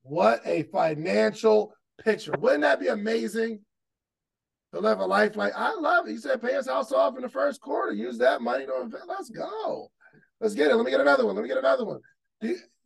What 0.03 0.41
a 0.45 0.63
financial 0.63 1.73
picture. 2.03 2.33
Wouldn't 2.37 2.61
that 2.61 2.79
be 2.79 2.87
amazing? 2.87 3.59
To 4.73 4.81
live 4.81 4.99
a 4.99 5.05
life 5.05 5.37
like 5.37 5.53
I 5.55 5.73
love 5.73 6.07
it. 6.07 6.11
He 6.11 6.17
said 6.17 6.41
pay 6.41 6.53
his 6.53 6.67
house 6.67 6.91
off 6.91 7.15
in 7.15 7.21
the 7.21 7.29
first 7.29 7.61
quarter. 7.61 7.93
Use 7.93 8.17
that 8.17 8.41
money 8.41 8.65
to 8.65 8.81
invest. 8.81 9.05
Let's 9.07 9.29
go. 9.29 9.89
Let's 10.41 10.55
get 10.55 10.69
it. 10.69 10.75
Let 10.75 10.85
me 10.85 10.91
get 10.91 10.99
another 10.99 11.25
one. 11.25 11.35
Let 11.35 11.41
me 11.41 11.47
get 11.47 11.57
another 11.57 11.85
one. 11.85 12.01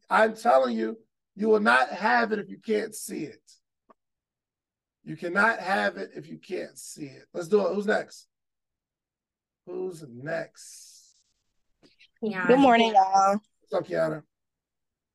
I'm 0.09 0.35
telling 0.35 0.77
you, 0.77 0.97
you 1.35 1.49
will 1.49 1.59
not 1.59 1.89
have 1.89 2.31
it 2.31 2.39
if 2.39 2.49
you 2.49 2.59
can't 2.59 2.93
see 2.93 3.23
it. 3.23 3.41
You 5.03 5.17
cannot 5.17 5.59
have 5.59 5.97
it 5.97 6.11
if 6.15 6.27
you 6.27 6.37
can't 6.37 6.77
see 6.77 7.05
it. 7.05 7.25
Let's 7.33 7.47
do 7.47 7.65
it. 7.65 7.73
Who's 7.73 7.87
next? 7.87 8.27
Who's 9.65 10.05
next? 10.07 11.15
Yeah. 12.21 12.45
Good 12.45 12.59
morning, 12.59 12.93
y'all. 12.93 13.39
What's 13.69 13.73
up, 13.73 13.87
Kiana? 13.87 14.21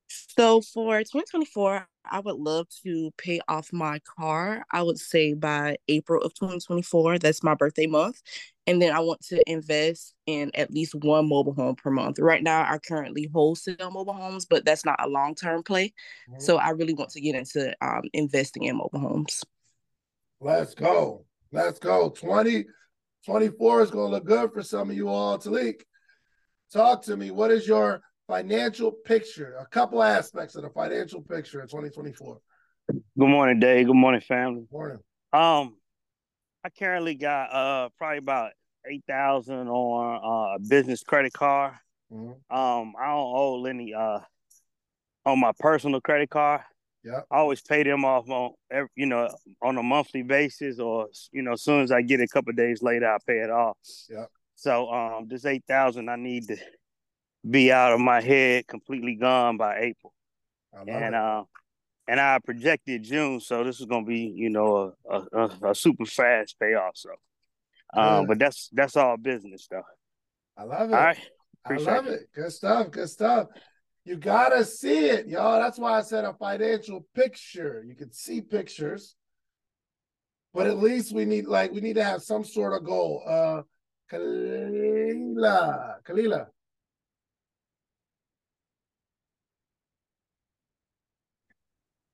So 0.08 0.60
for 0.60 0.98
2024, 0.98 1.86
I 2.08 2.20
would 2.20 2.36
love 2.36 2.66
to 2.84 3.10
pay 3.18 3.40
off 3.48 3.72
my 3.72 3.98
car. 4.00 4.64
I 4.70 4.82
would 4.82 4.98
say 4.98 5.34
by 5.34 5.76
April 5.88 6.22
of 6.22 6.34
2024. 6.34 7.18
That's 7.18 7.42
my 7.42 7.54
birthday 7.54 7.86
month. 7.86 8.22
And 8.66 8.82
then 8.82 8.92
I 8.92 9.00
want 9.00 9.20
to 9.26 9.42
invest 9.50 10.14
in 10.26 10.50
at 10.54 10.72
least 10.72 10.94
one 10.94 11.28
mobile 11.28 11.54
home 11.54 11.76
per 11.76 11.90
month. 11.90 12.18
Right 12.18 12.42
now, 12.42 12.62
I 12.62 12.78
currently 12.78 13.30
wholesale 13.32 13.90
mobile 13.90 14.12
homes, 14.12 14.44
but 14.44 14.64
that's 14.64 14.84
not 14.84 15.02
a 15.02 15.08
long 15.08 15.34
term 15.34 15.62
play. 15.62 15.94
Mm-hmm. 16.28 16.40
So 16.40 16.56
I 16.56 16.70
really 16.70 16.94
want 16.94 17.10
to 17.10 17.20
get 17.20 17.36
into 17.36 17.74
um, 17.80 18.02
investing 18.12 18.64
in 18.64 18.76
mobile 18.76 19.00
homes. 19.00 19.44
Let's 20.40 20.74
go. 20.74 21.24
Let's 21.52 21.78
go. 21.78 22.10
2024 22.10 23.82
is 23.82 23.90
going 23.90 24.10
to 24.10 24.16
look 24.16 24.26
good 24.26 24.52
for 24.52 24.62
some 24.62 24.90
of 24.90 24.96
you 24.96 25.08
all. 25.08 25.38
Talik, 25.38 25.82
talk 26.72 27.02
to 27.04 27.16
me. 27.16 27.30
What 27.30 27.52
is 27.52 27.66
your 27.66 28.02
financial 28.26 28.92
picture? 28.92 29.56
A 29.60 29.66
couple 29.66 30.02
aspects 30.02 30.54
of 30.56 30.62
the 30.62 30.70
financial 30.70 31.22
picture 31.22 31.60
in 31.60 31.68
2024. 31.68 32.38
Good 32.88 33.02
morning, 33.16 33.58
Dave. 33.60 33.86
Good 33.86 33.96
morning, 33.96 34.20
family. 34.20 34.60
Good 34.60 34.72
morning. 34.72 34.98
Um, 35.32 35.76
I 36.64 36.68
currently 36.70 37.14
got 37.14 37.52
uh 37.52 37.88
probably 37.98 38.18
about 38.18 38.52
eight 38.88 39.04
thousand 39.08 39.68
on 39.68 40.16
uh, 40.16 40.56
a 40.56 40.58
business 40.68 41.02
credit 41.02 41.32
card. 41.32 41.74
Mm-hmm. 42.12 42.56
Um, 42.56 42.94
I 43.00 43.06
don't 43.06 43.32
owe 43.34 43.64
any 43.66 43.94
uh 43.94 44.20
on 45.24 45.40
my 45.40 45.52
personal 45.58 46.00
credit 46.00 46.30
card. 46.30 46.62
Yeah. 47.04 47.20
I 47.30 47.36
always 47.36 47.60
pay 47.60 47.84
them 47.84 48.04
off 48.04 48.28
on 48.28 48.52
every, 48.70 48.88
you 48.96 49.06
know 49.06 49.28
on 49.62 49.78
a 49.78 49.82
monthly 49.82 50.22
basis, 50.22 50.78
or 50.78 51.08
you 51.32 51.42
know, 51.42 51.52
as 51.52 51.62
soon 51.62 51.82
as 51.82 51.92
I 51.92 52.02
get 52.02 52.20
it 52.20 52.24
a 52.24 52.28
couple 52.28 52.52
days 52.52 52.82
later, 52.82 53.08
I 53.08 53.18
pay 53.26 53.38
it 53.38 53.50
off. 53.50 53.76
Yeah. 54.10 54.26
So 54.56 54.90
um, 54.90 55.28
this 55.28 55.44
eight 55.44 55.64
thousand, 55.68 56.08
I 56.08 56.16
need 56.16 56.48
to 56.48 56.56
be 57.48 57.72
out 57.72 57.92
of 57.92 58.00
my 58.00 58.20
head, 58.20 58.66
completely 58.66 59.14
gone 59.14 59.56
by 59.56 59.78
April. 59.78 60.12
and 60.86 61.14
uh, 61.14 61.44
and 62.08 62.20
I 62.20 62.38
projected 62.44 63.02
June, 63.02 63.40
so 63.40 63.64
this 63.64 63.80
is 63.80 63.86
gonna 63.86 64.06
be 64.06 64.32
you 64.34 64.50
know 64.50 64.94
a 65.08 65.22
a, 65.32 65.70
a 65.70 65.74
super 65.74 66.06
fast 66.06 66.56
payoff. 66.60 66.96
So, 66.96 67.10
um, 67.94 68.26
but 68.26 68.38
that's 68.38 68.68
that's 68.72 68.96
all 68.96 69.16
business 69.16 69.66
though. 69.70 69.82
I 70.56 70.64
love 70.64 70.90
it. 70.90 70.94
All 70.94 71.00
right. 71.00 71.18
Appreciate 71.64 71.88
I 71.88 71.96
love 71.96 72.06
it. 72.06 72.12
it. 72.12 72.28
Good 72.34 72.52
stuff. 72.52 72.90
Good 72.90 73.10
stuff. 73.10 73.48
You 74.04 74.16
gotta 74.16 74.64
see 74.64 75.06
it, 75.06 75.26
y'all. 75.26 75.60
That's 75.60 75.78
why 75.78 75.98
I 75.98 76.02
said 76.02 76.24
a 76.24 76.34
financial 76.34 77.04
picture. 77.14 77.84
You 77.86 77.96
can 77.96 78.12
see 78.12 78.40
pictures, 78.40 79.16
but 80.54 80.66
at 80.68 80.78
least 80.78 81.12
we 81.12 81.24
need 81.24 81.46
like 81.46 81.72
we 81.72 81.80
need 81.80 81.96
to 81.96 82.04
have 82.04 82.22
some 82.22 82.44
sort 82.44 82.74
of 82.74 82.84
goal. 82.84 83.22
Uh, 83.26 83.62
Kalila, 84.10 85.96
Kalila. 86.06 86.46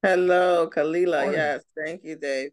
Hello, 0.03 0.69
Kalila. 0.69 1.33
Yes, 1.33 1.63
thank 1.77 2.03
you, 2.03 2.17
Dave. 2.17 2.51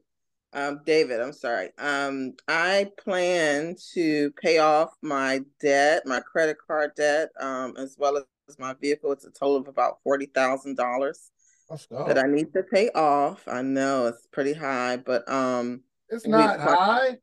Um, 0.54 0.82
David, 0.86 1.20
I'm 1.20 1.34
sorry. 1.34 1.72
Um, 1.80 2.34
I 2.48 2.92
plan 3.04 3.76
to 3.96 4.30
pay 4.40 4.60
off 4.60 4.92
my 5.02 5.42
debt, 5.60 6.04
my 6.06 6.20
credit 6.20 6.58
card 6.66 6.92
debt, 6.96 7.30
um, 7.40 7.74
as 7.76 7.96
well 7.98 8.18
as 8.18 8.60
my 8.60 8.76
vehicle. 8.80 9.12
It's 9.14 9.26
a 9.26 9.32
total 9.32 9.58
of 9.58 9.68
about 9.68 9.98
forty 10.04 10.28
thousand 10.28 10.78
dollars 10.78 11.32
that 11.70 12.20
I 12.20 12.28
need 12.28 12.54
to 12.54 12.62
pay 12.62 12.90
off. 12.90 13.48
I 13.48 13.64
know 13.64 14.06
it's 14.06 14.28
pretty 14.32 14.54
high, 14.54 14.98
but 14.98 15.28
um, 15.28 15.82
it's 16.10 16.28
not 16.28 16.60
high. 16.60 17.18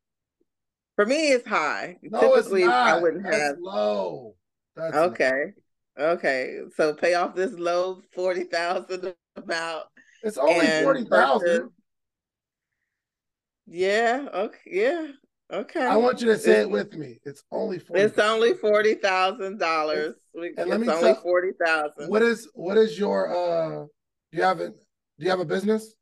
For 0.96 1.06
me, 1.06 1.30
it's 1.30 1.46
high. 1.46 1.98
No, 2.02 2.20
Typically, 2.20 2.62
it's 2.62 2.70
not. 2.70 2.88
I 2.88 3.00
wouldn't 3.00 3.22
That's 3.22 3.36
have 3.36 3.56
low. 3.60 4.34
That's 4.74 4.96
okay. 4.96 5.52
Low. 5.96 6.06
Okay. 6.14 6.58
So 6.76 6.94
pay 6.94 7.14
off 7.14 7.36
this 7.36 7.52
low 7.52 8.02
forty 8.12 8.42
thousand 8.42 9.14
amount. 9.36 9.84
It's 10.26 10.38
only 10.38 10.66
forty 10.82 11.04
thousand. 11.04 11.70
Yeah. 13.66 14.26
Okay. 14.34 14.58
Yeah. 14.66 15.06
Okay. 15.52 15.86
I 15.86 15.94
want 15.96 16.20
you 16.20 16.26
to 16.26 16.38
say 16.38 16.62
it 16.62 16.70
with 16.70 16.96
me. 16.96 17.20
It's 17.24 17.44
only 17.52 17.78
forty. 17.78 18.02
It's 18.02 18.18
only 18.18 18.54
forty 18.54 18.94
thousand 18.94 19.60
dollars. 19.60 20.16
It's 20.34 20.58
only 20.68 20.86
tell, 20.86 21.14
forty 21.22 21.52
thousand. 21.64 22.08
What 22.08 22.22
is 22.22 22.48
what 22.54 22.76
is 22.76 22.98
your 22.98 23.30
uh 23.30 23.84
do 24.32 24.36
you 24.36 24.42
have 24.42 24.58
a 24.58 24.70
do 24.70 24.74
you 25.18 25.30
have 25.30 25.38
a 25.38 25.44
business? 25.44 25.94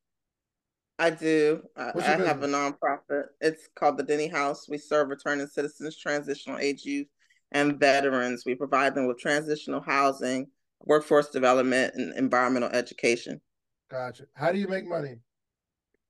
I 0.98 1.10
do. 1.10 1.60
I, 1.76 1.92
I 1.94 2.00
have 2.02 2.42
a 2.42 2.46
nonprofit. 2.46 3.24
It's 3.42 3.68
called 3.76 3.98
the 3.98 4.04
Denny 4.04 4.28
House. 4.28 4.70
We 4.70 4.78
serve 4.78 5.08
returning 5.10 5.48
citizens, 5.48 5.98
transitional 5.98 6.58
age 6.58 6.86
youth, 6.86 7.08
and 7.52 7.78
veterans. 7.78 8.44
We 8.46 8.54
provide 8.54 8.94
them 8.94 9.06
with 9.06 9.18
transitional 9.18 9.82
housing, 9.82 10.46
workforce 10.80 11.28
development, 11.28 11.94
and 11.96 12.16
environmental 12.16 12.70
education. 12.70 13.40
Gotcha. 13.94 14.24
How 14.34 14.50
do 14.50 14.58
you 14.58 14.66
make 14.66 14.88
money? 14.88 15.20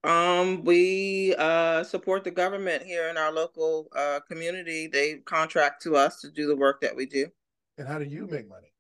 Um, 0.04 0.64
we 0.64 1.34
uh 1.36 1.84
support 1.84 2.24
the 2.24 2.30
government 2.30 2.82
here 2.82 3.10
in 3.10 3.18
our 3.18 3.30
local 3.30 3.88
uh 3.94 4.20
community. 4.26 4.86
They 4.86 5.16
contract 5.26 5.82
to 5.82 5.94
us 5.94 6.22
to 6.22 6.30
do 6.30 6.46
the 6.46 6.56
work 6.56 6.80
that 6.80 6.96
we 6.96 7.04
do. 7.04 7.26
And 7.76 7.86
how 7.86 7.98
do 7.98 8.06
you 8.06 8.26
make 8.26 8.48
money? 8.48 8.72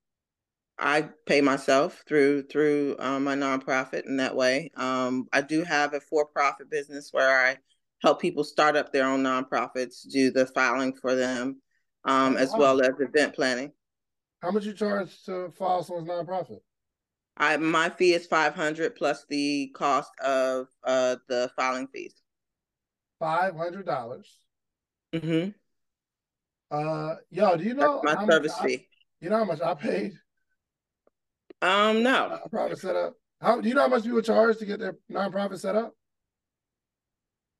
I 0.78 1.10
pay 1.26 1.42
myself 1.42 2.02
through 2.08 2.44
through 2.44 2.96
um, 2.98 3.24
my 3.24 3.36
nonprofit 3.36 4.06
in 4.06 4.16
that 4.16 4.34
way. 4.34 4.70
Um, 4.74 5.28
I 5.34 5.42
do 5.42 5.64
have 5.64 5.92
a 5.92 6.00
for-profit 6.00 6.70
business 6.70 7.10
where 7.12 7.46
I 7.46 7.58
help 8.00 8.22
people 8.22 8.42
start 8.42 8.74
up 8.74 8.90
their 8.90 9.06
own 9.06 9.22
nonprofits, 9.22 10.10
do 10.10 10.30
the 10.30 10.46
filing 10.46 10.94
for 10.94 11.14
them, 11.14 11.60
um, 12.06 12.38
as 12.38 12.54
well 12.56 12.80
as 12.80 12.92
event 12.98 13.34
planning. 13.34 13.70
How 14.40 14.50
much 14.50 14.64
you 14.64 14.72
charge 14.72 15.22
to 15.24 15.50
file 15.50 15.82
someone's 15.82 16.08
nonprofit? 16.08 16.60
I 17.36 17.56
my 17.56 17.90
fee 17.90 18.14
is 18.14 18.26
five 18.26 18.54
hundred 18.54 18.94
plus 18.94 19.24
the 19.28 19.68
cost 19.74 20.10
of 20.20 20.68
uh 20.84 21.16
the 21.28 21.50
filing 21.56 21.88
fees. 21.88 22.14
Five 23.18 23.56
hundred 23.56 23.86
dollars. 23.86 24.38
Mm-hmm. 25.12 25.50
Uh, 26.70 27.14
yo, 27.30 27.56
do 27.56 27.64
you 27.64 27.74
know 27.74 28.00
That's 28.04 28.16
my 28.16 28.26
service 28.26 28.54
I, 28.60 28.66
fee? 28.66 28.88
You 29.20 29.30
know 29.30 29.38
how 29.38 29.44
much 29.44 29.60
I 29.60 29.74
paid? 29.74 30.12
Um, 31.62 32.02
no. 32.02 32.40
Nonprofit 32.52 32.78
set 32.78 32.96
up. 32.96 33.14
How 33.40 33.60
do 33.60 33.68
you 33.68 33.74
know 33.74 33.82
how 33.82 33.88
much 33.88 34.04
people 34.04 34.22
charge 34.22 34.58
to 34.58 34.66
get 34.66 34.80
their 34.80 34.96
nonprofit 35.10 35.60
set 35.60 35.76
up? 35.76 35.94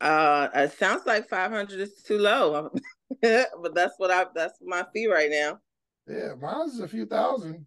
Uh, 0.01 0.49
it 0.55 0.73
sounds 0.73 1.07
like 1.07 1.29
five 1.29 1.51
hundred 1.51 1.81
is 1.81 2.03
too 2.03 2.19
low, 2.19 2.71
but 3.23 3.75
that's 3.75 3.95
what 3.99 4.11
I 4.11 4.27
that's 4.35 4.59
my 4.63 4.85
fee 4.93 5.07
right 5.07 5.31
now. 5.31 5.59
Yeah, 6.07 6.35
mine's 6.41 6.81
a 6.81 6.89
few 6.89 7.07
thousand. 7.07 7.67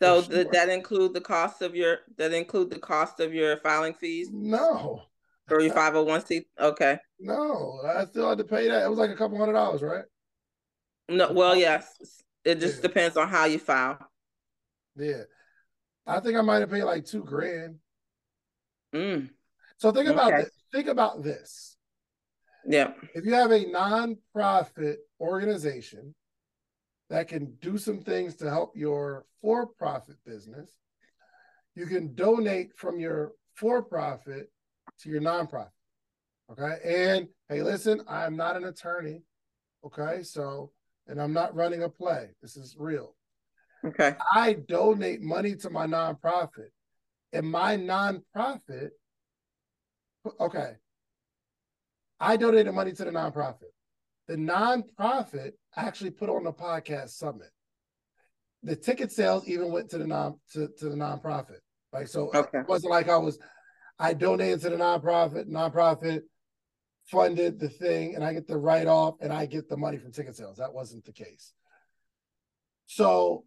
So 0.00 0.22
sure. 0.22 0.34
did 0.34 0.52
that 0.52 0.68
include 0.68 1.12
the 1.12 1.20
cost 1.20 1.62
of 1.62 1.74
your 1.74 1.98
that 2.16 2.32
include 2.32 2.70
the 2.70 2.78
cost 2.78 3.20
of 3.20 3.34
your 3.34 3.58
filing 3.58 3.94
fees? 3.94 4.30
No. 4.32 5.02
For 5.46 5.60
your 5.60 5.74
501c? 5.74 6.44
Okay. 6.60 6.98
No, 7.18 7.80
I 7.84 8.04
still 8.04 8.28
had 8.28 8.38
to 8.38 8.44
pay 8.44 8.68
that. 8.68 8.84
It 8.84 8.88
was 8.88 9.00
like 9.00 9.10
a 9.10 9.16
couple 9.16 9.36
hundred 9.36 9.54
dollars, 9.54 9.82
right? 9.82 10.04
No, 11.08 11.32
well, 11.32 11.56
yes. 11.56 11.92
It 12.44 12.60
just 12.60 12.76
yeah. 12.76 12.82
depends 12.82 13.16
on 13.16 13.28
how 13.28 13.46
you 13.46 13.58
file. 13.58 13.98
Yeah. 14.96 15.24
I 16.06 16.20
think 16.20 16.36
I 16.36 16.40
might 16.40 16.60
have 16.60 16.70
paid 16.70 16.84
like 16.84 17.04
two 17.04 17.24
grand. 17.24 17.76
Mm. 18.94 19.30
So 19.78 19.92
think 19.92 20.08
about 20.08 20.32
okay. 20.32 20.42
this. 20.42 20.50
Think 20.72 20.86
about 20.86 21.22
this. 21.22 21.76
Yeah. 22.66 22.92
If 23.14 23.24
you 23.24 23.34
have 23.34 23.50
a 23.50 23.64
nonprofit 23.64 24.96
organization 25.20 26.14
that 27.10 27.28
can 27.28 27.52
do 27.60 27.76
some 27.76 28.00
things 28.00 28.36
to 28.36 28.48
help 28.48 28.76
your 28.76 29.26
for 29.42 29.66
profit 29.66 30.16
business. 30.24 30.70
You 31.74 31.86
can 31.86 32.14
donate 32.14 32.70
from 32.76 32.98
your 32.98 33.32
for 33.54 33.82
profit 33.82 34.50
to 35.00 35.10
your 35.10 35.20
nonprofit. 35.20 35.70
Okay. 36.50 36.78
And 36.84 37.28
hey, 37.48 37.62
listen, 37.62 38.00
I'm 38.08 38.36
not 38.36 38.56
an 38.56 38.64
attorney. 38.64 39.22
Okay. 39.84 40.22
So, 40.22 40.70
and 41.08 41.20
I'm 41.20 41.32
not 41.32 41.54
running 41.54 41.82
a 41.82 41.88
play. 41.88 42.30
This 42.40 42.56
is 42.56 42.76
real. 42.78 43.16
Okay. 43.84 44.14
I 44.34 44.54
donate 44.54 45.20
money 45.20 45.56
to 45.56 45.70
my 45.70 45.86
nonprofit. 45.86 46.70
And 47.32 47.48
my 47.48 47.76
nonprofit, 47.76 48.90
okay. 50.40 50.72
I 52.18 52.36
donated 52.36 52.74
money 52.74 52.92
to 52.92 53.04
the 53.04 53.10
nonprofit. 53.10 53.70
The 54.30 54.36
nonprofit 54.36 55.54
actually 55.74 56.12
put 56.12 56.30
on 56.30 56.44
the 56.44 56.52
podcast 56.52 57.08
summit. 57.08 57.50
The 58.62 58.76
ticket 58.76 59.10
sales 59.10 59.48
even 59.48 59.72
went 59.72 59.90
to 59.90 59.98
the 59.98 60.06
non 60.06 60.38
to, 60.52 60.68
to 60.78 60.88
the 60.88 60.94
nonprofit. 60.94 61.58
Like 61.92 62.06
so 62.06 62.30
uh, 62.32 62.42
okay. 62.42 62.60
it 62.60 62.68
wasn't 62.68 62.92
like 62.92 63.08
I 63.08 63.16
was 63.16 63.40
I 63.98 64.14
donated 64.14 64.60
to 64.60 64.70
the 64.70 64.76
nonprofit, 64.76 65.48
nonprofit 65.48 66.20
funded 67.06 67.58
the 67.58 67.70
thing, 67.70 68.14
and 68.14 68.22
I 68.22 68.32
get 68.32 68.46
the 68.46 68.56
write 68.56 68.86
off 68.86 69.16
and 69.20 69.32
I 69.32 69.46
get 69.46 69.68
the 69.68 69.76
money 69.76 69.98
from 69.98 70.12
ticket 70.12 70.36
sales. 70.36 70.58
That 70.58 70.72
wasn't 70.72 71.04
the 71.06 71.12
case. 71.12 71.52
So 72.86 73.42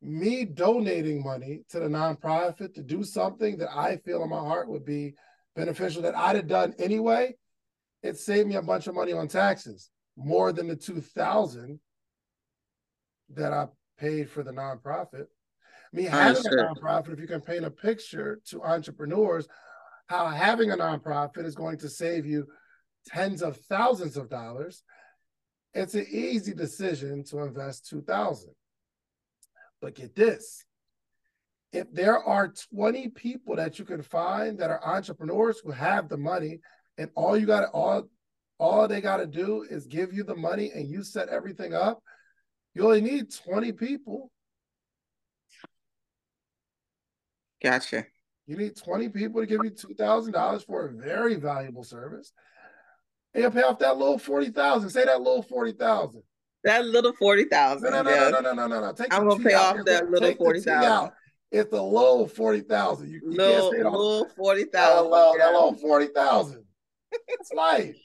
me 0.00 0.44
donating 0.44 1.24
money 1.24 1.64
to 1.70 1.80
the 1.80 1.88
nonprofit 1.88 2.74
to 2.74 2.84
do 2.84 3.02
something 3.02 3.56
that 3.56 3.76
I 3.76 3.96
feel 3.96 4.22
in 4.22 4.30
my 4.30 4.38
heart 4.38 4.68
would 4.68 4.84
be 4.84 5.14
beneficial 5.56 6.02
that 6.02 6.16
I'd 6.16 6.36
have 6.36 6.46
done 6.46 6.72
anyway, 6.78 7.34
it 8.04 8.16
saved 8.16 8.46
me 8.46 8.54
a 8.54 8.62
bunch 8.62 8.86
of 8.86 8.94
money 8.94 9.12
on 9.12 9.26
taxes 9.26 9.90
more 10.16 10.52
than 10.52 10.68
the 10.68 10.76
2000 10.76 11.80
that 13.30 13.52
I 13.52 13.66
paid 13.98 14.30
for 14.30 14.42
the 14.42 14.52
nonprofit. 14.52 15.26
I 15.92 15.96
mean, 15.96 16.06
having 16.06 16.44
a 16.46 16.50
nonprofit, 16.50 17.12
if 17.12 17.20
you 17.20 17.26
can 17.26 17.40
paint 17.40 17.64
a 17.64 17.70
picture 17.70 18.40
to 18.46 18.62
entrepreneurs, 18.62 19.46
how 20.06 20.26
having 20.26 20.70
a 20.70 20.76
nonprofit 20.76 21.44
is 21.44 21.54
going 21.54 21.78
to 21.78 21.88
save 21.88 22.26
you 22.26 22.46
tens 23.06 23.42
of 23.42 23.56
thousands 23.56 24.16
of 24.16 24.28
dollars, 24.28 24.82
it's 25.72 25.94
an 25.94 26.06
easy 26.10 26.54
decision 26.54 27.24
to 27.24 27.40
invest 27.40 27.88
2000 27.88 28.54
But 29.80 29.94
get 29.94 30.14
this. 30.14 30.64
If 31.72 31.92
there 31.92 32.22
are 32.22 32.52
20 32.72 33.08
people 33.08 33.56
that 33.56 33.78
you 33.78 33.84
can 33.84 34.02
find 34.02 34.58
that 34.58 34.70
are 34.70 34.84
entrepreneurs 34.84 35.58
who 35.58 35.72
have 35.72 36.08
the 36.08 36.16
money, 36.16 36.60
and 36.98 37.10
all 37.16 37.36
you 37.36 37.46
got 37.46 37.60
to 37.62 37.68
all 37.68 38.08
all 38.58 38.88
they 38.88 39.00
got 39.00 39.18
to 39.18 39.26
do 39.26 39.66
is 39.68 39.86
give 39.86 40.12
you 40.12 40.24
the 40.24 40.36
money 40.36 40.70
and 40.74 40.88
you 40.88 41.02
set 41.02 41.28
everything 41.28 41.74
up. 41.74 42.02
You 42.74 42.84
only 42.84 43.00
need 43.00 43.32
20 43.32 43.72
people. 43.72 44.30
Gotcha. 47.62 48.06
You 48.46 48.56
need 48.56 48.76
20 48.76 49.08
people 49.08 49.40
to 49.40 49.46
give 49.46 49.60
you 49.64 49.70
$2,000 49.70 50.66
for 50.66 50.86
a 50.86 50.92
very 50.92 51.36
valuable 51.36 51.84
service. 51.84 52.32
And 53.32 53.42
you 53.42 53.50
pay 53.50 53.62
off 53.62 53.78
that 53.78 53.96
little 53.96 54.18
40,000. 54.18 54.90
Say 54.90 55.04
that 55.06 55.20
little 55.20 55.42
40,000. 55.42 56.22
That 56.64 56.84
little 56.84 57.12
40,000. 57.12 57.90
No, 57.90 58.02
no, 58.02 58.02
no, 58.02 58.30
no, 58.30 58.40
no, 58.40 58.52
no, 58.52 58.66
no, 58.66 58.80
no. 58.80 58.92
Take 58.92 59.12
I'm 59.14 59.28
going 59.28 59.42
to 59.42 59.48
pay 59.48 59.54
off 59.54 59.76
that 59.86 60.10
little 60.10 60.34
40,000. 60.34 61.10
It's 61.50 61.70
the 61.70 61.82
low 61.82 62.26
40,000. 62.26 63.08
You, 63.08 63.20
you 63.22 63.30
little, 63.30 63.70
can't 63.70 63.84
say 63.84 63.84
little 63.84 64.28
40,000. 64.36 65.10
That 65.10 65.52
little 65.52 65.74
40,000. 65.74 66.64
It's 67.28 67.52
life. 67.52 67.96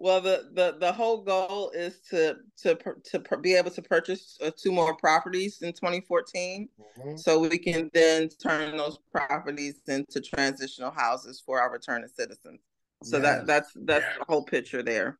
Well, 0.00 0.20
the, 0.20 0.48
the 0.52 0.76
the 0.78 0.92
whole 0.92 1.22
goal 1.22 1.70
is 1.70 1.98
to 2.10 2.36
to 2.62 2.78
to 3.04 3.36
be 3.38 3.54
able 3.54 3.72
to 3.72 3.82
purchase 3.82 4.38
uh, 4.40 4.52
two 4.56 4.70
more 4.70 4.94
properties 4.96 5.62
in 5.62 5.72
2014, 5.72 6.68
mm-hmm. 6.80 7.16
so 7.16 7.40
we 7.40 7.58
can 7.58 7.90
then 7.92 8.28
turn 8.28 8.76
those 8.76 8.98
properties 9.12 9.80
into 9.88 10.20
transitional 10.20 10.92
houses 10.92 11.42
for 11.44 11.60
our 11.60 11.72
returning 11.72 12.08
citizens. 12.08 12.60
So 13.02 13.18
that 13.18 13.46
that's 13.46 13.72
that's 13.74 14.04
yeah. 14.04 14.18
the 14.20 14.24
whole 14.26 14.44
picture 14.44 14.82
there. 14.84 15.18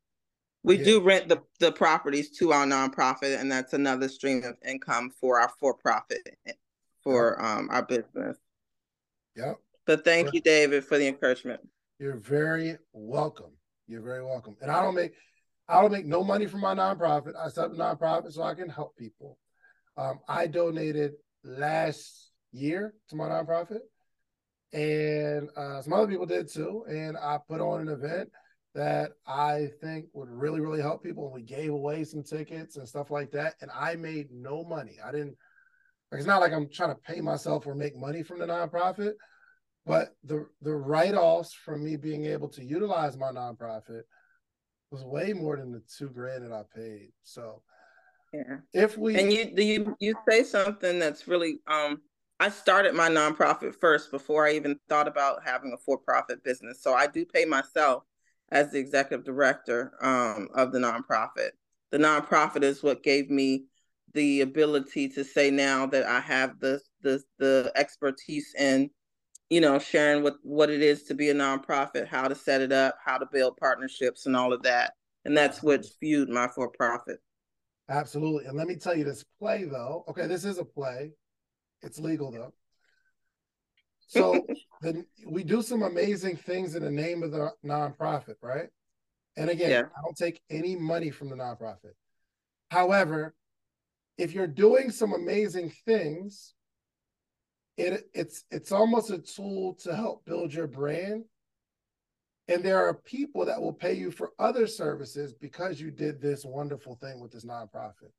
We 0.63 0.77
yeah. 0.77 0.85
do 0.85 1.01
rent 1.01 1.27
the 1.27 1.41
the 1.59 1.73
properties 1.73 2.29
to 2.37 2.53
our 2.53 2.65
nonprofit, 2.65 3.39
and 3.39 3.51
that's 3.51 3.73
another 3.73 4.07
stream 4.07 4.43
of 4.45 4.55
income 4.65 5.11
for 5.19 5.41
our 5.41 5.49
for 5.59 5.73
profit 5.73 6.37
eh, 6.45 6.53
for 7.03 7.41
um 7.43 7.69
our 7.69 7.83
business. 7.83 8.37
Yep. 9.35 9.59
But 9.85 10.05
thank 10.05 10.33
you, 10.33 10.41
David, 10.41 10.85
for 10.85 10.97
the 10.97 11.07
encouragement. 11.07 11.61
You're 11.99 12.17
very 12.17 12.77
welcome. 12.93 13.51
You're 13.89 14.03
very 14.03 14.23
welcome. 14.23 14.55
And 14.61 14.71
I 14.71 14.81
don't 14.83 14.95
make 14.95 15.13
I 15.69 15.81
don't 15.81 15.91
make 15.91 16.05
no 16.07 16.23
money 16.23 16.47
from 16.47 16.61
my 16.61 16.75
nonprofit. 16.75 17.33
I 17.37 17.49
set 17.49 17.65
up 17.65 17.73
a 17.73 17.75
nonprofit 17.75 18.33
so 18.33 18.43
I 18.43 18.55
can 18.55 18.69
help 18.69 18.97
people. 18.97 19.37
Um, 19.97 20.19
I 20.29 20.47
donated 20.47 21.13
last 21.43 22.31
year 22.53 22.95
to 23.09 23.17
my 23.17 23.29
nonprofit. 23.29 23.81
and 24.73 25.49
uh, 25.57 25.81
some 25.81 25.93
other 25.93 26.07
people 26.07 26.25
did 26.27 26.49
too. 26.51 26.85
And 26.89 27.17
I 27.17 27.39
put 27.47 27.61
on 27.61 27.81
an 27.81 27.89
event 27.89 28.29
that 28.75 29.11
I 29.27 29.69
think 29.81 30.05
would 30.13 30.29
really, 30.29 30.61
really 30.61 30.81
help 30.81 31.03
people. 31.03 31.25
And 31.25 31.35
we 31.35 31.41
gave 31.43 31.71
away 31.71 32.03
some 32.03 32.23
tickets 32.23 32.77
and 32.77 32.87
stuff 32.87 33.11
like 33.11 33.31
that. 33.31 33.55
And 33.61 33.71
I 33.75 33.95
made 33.95 34.31
no 34.31 34.63
money. 34.63 34.97
I 35.03 35.11
didn't, 35.11 35.35
like, 36.11 36.19
it's 36.19 36.27
not 36.27 36.41
like 36.41 36.53
I'm 36.53 36.69
trying 36.69 36.95
to 36.95 37.01
pay 37.01 37.21
myself 37.21 37.67
or 37.67 37.75
make 37.75 37.95
money 37.97 38.23
from 38.23 38.39
the 38.39 38.47
nonprofit, 38.47 39.13
but 39.89 40.15
the 40.23 40.45
the 40.61 40.73
write-offs 40.73 41.51
from 41.51 41.83
me 41.83 41.95
being 41.95 42.25
able 42.25 42.47
to 42.49 42.63
utilize 42.63 43.17
my 43.17 43.31
nonprofit 43.31 44.03
was 44.91 45.03
way 45.03 45.33
more 45.33 45.57
than 45.57 45.71
the 45.71 45.81
two 45.97 46.09
grand 46.09 46.45
that 46.45 46.53
I 46.53 46.61
paid. 46.75 47.09
So 47.23 47.63
yeah. 48.31 48.57
If 48.71 48.99
we 48.99 49.19
and 49.19 49.33
you 49.33 49.51
you 49.57 49.95
you 49.99 50.15
say 50.29 50.43
something 50.43 50.99
that's 50.99 51.27
really 51.27 51.59
um 51.67 52.01
I 52.39 52.49
started 52.49 52.93
my 52.93 53.09
nonprofit 53.09 53.75
first 53.81 54.11
before 54.11 54.45
I 54.45 54.53
even 54.53 54.79
thought 54.87 55.07
about 55.07 55.43
having 55.43 55.73
a 55.73 55.77
for-profit 55.77 56.43
business. 56.43 56.83
So 56.83 56.93
I 56.93 57.07
do 57.07 57.25
pay 57.25 57.45
myself 57.45 58.03
as 58.51 58.71
the 58.71 58.79
executive 58.79 59.25
director 59.25 59.91
um, 60.01 60.47
of 60.53 60.71
the 60.71 60.79
nonprofit. 60.79 61.49
The 61.91 61.97
nonprofit 61.97 62.63
is 62.63 62.81
what 62.81 63.03
gave 63.03 63.29
me 63.29 63.65
the 64.13 64.41
ability 64.41 65.09
to 65.09 65.23
say 65.23 65.51
now 65.51 65.87
that 65.87 66.05
I 66.05 66.19
have 66.19 66.59
the 66.59 66.79
the 67.01 67.23
the 67.39 67.71
expertise 67.75 68.53
in, 68.57 68.91
you 69.49 69.61
know, 69.61 69.79
sharing 69.79 70.23
what 70.23 70.37
what 70.43 70.69
it 70.69 70.81
is 70.81 71.03
to 71.03 71.15
be 71.15 71.29
a 71.29 71.33
nonprofit, 71.33 72.07
how 72.07 72.27
to 72.27 72.35
set 72.35 72.61
it 72.61 72.71
up, 72.71 72.97
how 73.03 73.17
to 73.17 73.25
build 73.31 73.57
partnerships, 73.57 74.25
and 74.25 74.35
all 74.35 74.53
of 74.53 74.63
that. 74.63 74.93
And 75.25 75.35
that's 75.35 75.61
what 75.61 75.85
fueled 75.99 76.29
my 76.29 76.47
for-profit. 76.47 77.19
Absolutely. 77.89 78.45
And 78.45 78.55
let 78.55 78.67
me 78.67 78.75
tell 78.75 78.95
you 78.95 79.03
this 79.03 79.25
play 79.39 79.65
though. 79.65 80.05
Okay, 80.07 80.27
this 80.27 80.45
is 80.45 80.59
a 80.59 80.65
play. 80.65 81.11
It's 81.81 81.99
legal 81.99 82.31
though. 82.31 82.53
So 84.07 84.45
then 84.81 85.05
we 85.25 85.43
do 85.43 85.61
some 85.61 85.81
amazing 85.81 86.37
things 86.37 86.75
in 86.75 86.83
the 86.83 86.91
name 86.91 87.23
of 87.23 87.31
the 87.31 87.51
nonprofit, 87.65 88.35
right? 88.41 88.67
And 89.35 89.49
again, 89.49 89.71
yeah. 89.71 89.83
I 89.97 90.01
don't 90.03 90.17
take 90.17 90.41
any 90.49 90.75
money 90.75 91.09
from 91.09 91.29
the 91.29 91.35
nonprofit. 91.35 91.93
However, 92.69 93.33
if 94.17 94.33
you're 94.33 94.47
doing 94.47 94.91
some 94.91 95.13
amazing 95.13 95.71
things, 95.85 96.53
it 97.79 98.09
it's 98.13 98.43
it's 98.51 98.71
almost 98.71 99.09
a 99.09 99.19
tool 99.19 99.75
to 99.83 99.95
help 99.95 100.25
build 100.25 100.53
your 100.53 100.67
brand. 100.67 101.23
And 102.47 102.63
there 102.63 102.83
are 102.87 102.95
people 102.95 103.45
that 103.45 103.61
will 103.61 103.73
pay 103.73 103.93
you 103.93 104.11
for 104.11 104.31
other 104.39 104.65
services 104.65 105.33
because 105.33 105.79
you 105.79 105.91
did 105.91 106.19
this 106.19 106.43
wonderful 106.43 106.95
thing 106.95 107.19
with 107.19 107.31
this 107.31 107.45
nonprofit. 107.45 108.11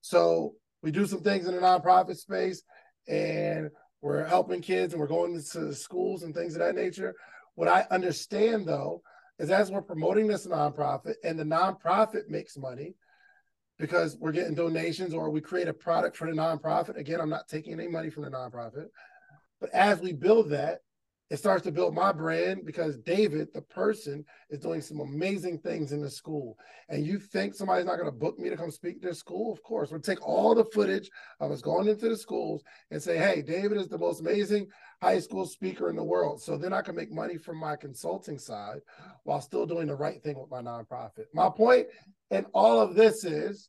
So 0.00 0.54
we 0.82 0.90
do 0.90 1.06
some 1.06 1.20
things 1.20 1.46
in 1.46 1.54
the 1.54 1.60
nonprofit 1.60 2.16
space 2.16 2.62
and 3.06 3.70
we're 4.00 4.24
helping 4.24 4.62
kids 4.62 4.94
and 4.94 5.00
we're 5.00 5.06
going 5.06 5.34
to 5.34 5.74
schools 5.74 6.22
and 6.22 6.34
things 6.34 6.54
of 6.54 6.60
that 6.60 6.74
nature. 6.74 7.14
What 7.56 7.68
I 7.68 7.86
understand 7.90 8.66
though 8.66 9.02
is 9.38 9.50
as 9.50 9.70
we're 9.70 9.82
promoting 9.82 10.26
this 10.26 10.46
nonprofit 10.46 11.14
and 11.22 11.38
the 11.38 11.44
nonprofit 11.44 12.28
makes 12.28 12.56
money 12.56 12.94
because 13.78 14.16
we're 14.18 14.32
getting 14.32 14.54
donations 14.54 15.14
or 15.14 15.30
we 15.30 15.40
create 15.40 15.68
a 15.68 15.72
product 15.72 16.16
for 16.16 16.26
the 16.26 16.36
nonprofit. 16.36 16.96
Again, 16.96 17.20
I'm 17.20 17.30
not 17.30 17.48
taking 17.48 17.72
any 17.72 17.88
money 17.88 18.10
from 18.10 18.24
the 18.24 18.30
nonprofit. 18.30 18.88
But 19.60 19.70
as 19.70 20.00
we 20.00 20.12
build 20.12 20.50
that, 20.50 20.80
it 21.30 21.38
starts 21.38 21.62
to 21.64 21.72
build 21.72 21.94
my 21.94 22.10
brand 22.10 22.64
because 22.64 22.96
David, 22.98 23.48
the 23.52 23.60
person, 23.60 24.24
is 24.48 24.60
doing 24.60 24.80
some 24.80 25.00
amazing 25.00 25.58
things 25.58 25.92
in 25.92 26.00
the 26.00 26.10
school. 26.10 26.56
And 26.88 27.06
you 27.06 27.18
think 27.18 27.54
somebody's 27.54 27.84
not 27.84 27.96
going 27.96 28.10
to 28.10 28.16
book 28.16 28.38
me 28.38 28.48
to 28.48 28.56
come 28.56 28.70
speak 28.70 29.00
to 29.00 29.06
their 29.06 29.14
school? 29.14 29.52
Of 29.52 29.62
course. 29.62 29.90
We'll 29.90 30.00
take 30.00 30.26
all 30.26 30.54
the 30.54 30.64
footage 30.72 31.10
of 31.40 31.50
us 31.50 31.60
going 31.60 31.86
into 31.86 32.08
the 32.08 32.16
schools 32.16 32.62
and 32.90 33.02
say, 33.02 33.18
hey, 33.18 33.42
David 33.42 33.76
is 33.76 33.88
the 33.88 33.98
most 33.98 34.20
amazing 34.20 34.68
high 35.02 35.18
school 35.18 35.44
speaker 35.44 35.90
in 35.90 35.96
the 35.96 36.04
world. 36.04 36.40
So 36.40 36.56
then 36.56 36.72
I 36.72 36.80
can 36.80 36.96
make 36.96 37.12
money 37.12 37.36
from 37.36 37.58
my 37.58 37.76
consulting 37.76 38.38
side 38.38 38.80
while 39.24 39.42
still 39.42 39.66
doing 39.66 39.88
the 39.88 39.94
right 39.94 40.22
thing 40.22 40.38
with 40.38 40.50
my 40.50 40.62
nonprofit. 40.62 41.26
My 41.34 41.50
point 41.50 41.88
in 42.30 42.46
all 42.54 42.80
of 42.80 42.94
this 42.94 43.24
is 43.24 43.68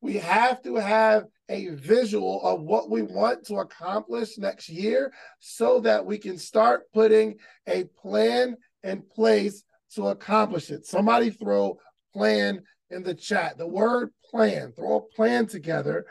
we 0.00 0.14
have 0.14 0.62
to 0.62 0.76
have 0.76 1.24
a 1.48 1.68
visual 1.68 2.42
of 2.42 2.60
what 2.60 2.90
we 2.90 3.02
want 3.02 3.44
to 3.46 3.56
accomplish 3.56 4.38
next 4.38 4.68
year 4.68 5.12
so 5.40 5.80
that 5.80 6.04
we 6.04 6.18
can 6.18 6.38
start 6.38 6.90
putting 6.92 7.36
a 7.66 7.84
plan 8.00 8.56
in 8.82 9.02
place 9.02 9.64
to 9.94 10.08
accomplish 10.08 10.70
it. 10.70 10.86
Somebody 10.86 11.30
throw 11.30 11.78
plan 12.12 12.62
in 12.90 13.02
the 13.02 13.14
chat. 13.14 13.58
The 13.58 13.66
word 13.66 14.10
plan, 14.30 14.72
throw 14.72 14.96
a 14.96 15.14
plan 15.16 15.46
together 15.46 16.06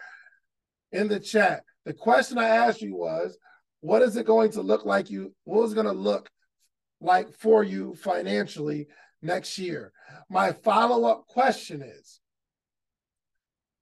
in 0.91 1.07
the 1.07 1.19
chat. 1.19 1.63
The 1.85 1.93
question 1.93 2.37
I 2.37 2.49
asked 2.49 2.81
you 2.81 2.95
was, 2.95 3.37
what 3.81 4.01
is 4.01 4.17
it 4.17 4.25
going 4.25 4.51
to 4.51 4.61
look 4.61 4.85
like 4.85 5.09
you? 5.09 5.33
What 5.43 5.63
is 5.63 5.73
going 5.73 5.85
to 5.85 5.91
look 5.93 6.29
like 6.99 7.31
for 7.37 7.63
you 7.63 7.95
financially 7.95 8.87
next 9.21 9.57
year? 9.57 9.93
My 10.29 10.51
follow 10.51 11.07
up 11.07 11.27
question 11.27 11.81
is, 11.81 12.19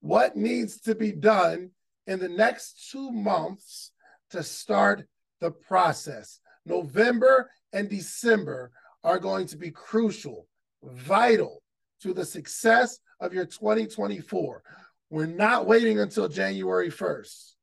what 0.05 0.35
needs 0.35 0.79
to 0.81 0.93
be 0.93 1.11
done 1.11 1.71
in 2.05 2.19
the 2.19 2.29
next 2.29 2.91
two 2.91 3.11
months 3.11 3.91
to 4.29 4.43
start 4.43 5.07
the 5.41 5.49
process. 5.49 6.39
November 6.63 7.49
and 7.73 7.89
December 7.89 8.71
are 9.03 9.17
going 9.17 9.47
to 9.47 9.57
be 9.57 9.71
crucial, 9.71 10.47
vital 10.83 11.63
to 12.03 12.13
the 12.13 12.23
success 12.23 12.99
of 13.19 13.33
your 13.33 13.45
2024. 13.45 14.61
We're 15.09 15.25
not 15.25 15.65
waiting 15.65 15.99
until 15.99 16.29
January 16.29 16.91
1st. 16.91 17.53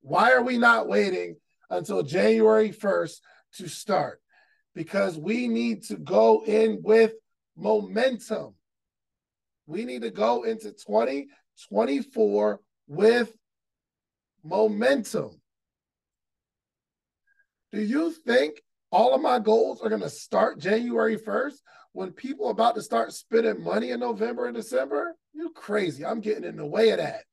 Why 0.00 0.32
are 0.32 0.42
we 0.42 0.58
not 0.58 0.88
waiting 0.88 1.36
until 1.70 2.02
January 2.02 2.70
1st 2.70 3.20
to 3.58 3.68
start? 3.68 4.20
Because 4.74 5.16
we 5.16 5.46
need 5.46 5.84
to 5.84 5.96
go 5.96 6.42
in 6.44 6.80
with 6.82 7.12
momentum. 7.56 8.55
We 9.66 9.84
need 9.84 10.02
to 10.02 10.10
go 10.10 10.44
into 10.44 10.72
2024 10.72 12.60
with 12.88 13.36
momentum. 14.44 15.40
Do 17.72 17.80
you 17.80 18.12
think 18.12 18.62
all 18.90 19.14
of 19.14 19.20
my 19.20 19.38
goals 19.38 19.80
are 19.82 19.88
going 19.88 20.02
to 20.02 20.08
start 20.08 20.60
January 20.60 21.16
1st 21.18 21.56
when 21.92 22.12
people 22.12 22.46
are 22.46 22.52
about 22.52 22.76
to 22.76 22.82
start 22.82 23.12
spending 23.12 23.62
money 23.62 23.90
in 23.90 24.00
November 24.00 24.46
and 24.46 24.54
December? 24.54 25.16
You 25.32 25.50
crazy. 25.50 26.04
I'm 26.04 26.20
getting 26.20 26.44
in 26.44 26.56
the 26.56 26.66
way 26.66 26.90
of 26.90 26.98
that. 26.98 27.24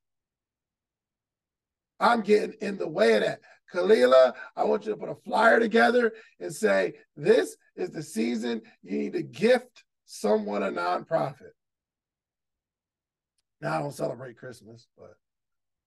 I'm 2.00 2.22
getting 2.22 2.56
in 2.62 2.78
the 2.78 2.90
way 2.90 3.14
of 3.14 3.22
that. 3.22 3.40
Kalila, 3.74 4.34
I 4.56 4.64
want 4.66 4.86
you 4.86 4.92
to 4.92 4.98
put 4.98 5.10
a 5.10 5.16
flyer 5.16 5.60
together 5.60 6.14
and 6.40 6.54
say, 6.54 6.94
this 7.16 7.56
is 7.76 7.92
the 7.92 8.04
season 8.04 8.62
you 8.82 8.98
need 8.98 9.14
to 9.14 9.24
gift 9.24 9.84
someone 10.06 10.64
a 10.64 10.72
nonprofit. 10.72 11.52
Now 13.64 13.78
I 13.78 13.80
don't 13.80 13.94
celebrate 13.94 14.38
Christmas, 14.38 14.88
but 14.98 15.16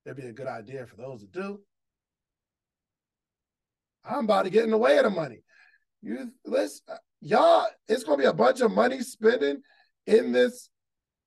it'd 0.06 0.16
be 0.16 0.28
a 0.28 0.32
good 0.32 0.46
idea 0.46 0.86
for 0.86 0.96
those 0.96 1.20
that 1.20 1.30
do. 1.30 1.60
I'm 4.02 4.24
about 4.24 4.44
to 4.44 4.50
get 4.50 4.64
in 4.64 4.70
the 4.70 4.78
way 4.78 4.96
of 4.96 5.04
the 5.04 5.10
money. 5.10 5.42
You 6.00 6.32
let's 6.46 6.80
y'all, 7.20 7.66
it's 7.86 8.02
gonna 8.02 8.16
be 8.16 8.24
a 8.24 8.32
bunch 8.32 8.62
of 8.62 8.72
money 8.72 9.02
spending 9.02 9.60
in 10.06 10.32
this 10.32 10.70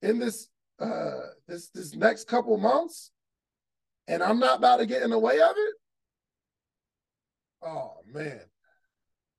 in 0.02 0.18
this 0.18 0.50
uh 0.80 1.20
this 1.47 1.70
this 1.70 1.93
next 1.93 2.28
couple 2.28 2.58
months, 2.58 3.12
and 4.08 4.24
I'm 4.24 4.39
not 4.39 4.58
about 4.58 4.78
to 4.78 4.88
get 4.88 5.04
in 5.04 5.12
the 5.12 5.20
way 5.20 5.39
of 5.39 5.52
it. 5.56 5.76
Oh 7.62 7.97
man. 8.12 8.41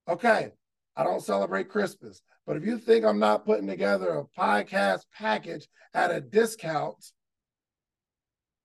Okay, 0.08 0.52
I 0.96 1.04
don't 1.04 1.22
celebrate 1.22 1.68
Christmas. 1.68 2.22
But 2.46 2.56
if 2.56 2.64
you 2.64 2.78
think 2.78 3.04
I'm 3.04 3.18
not 3.18 3.46
putting 3.46 3.66
together 3.66 4.10
a 4.10 4.40
podcast 4.40 5.00
package 5.14 5.68
at 5.94 6.10
a 6.10 6.20
discount 6.20 7.04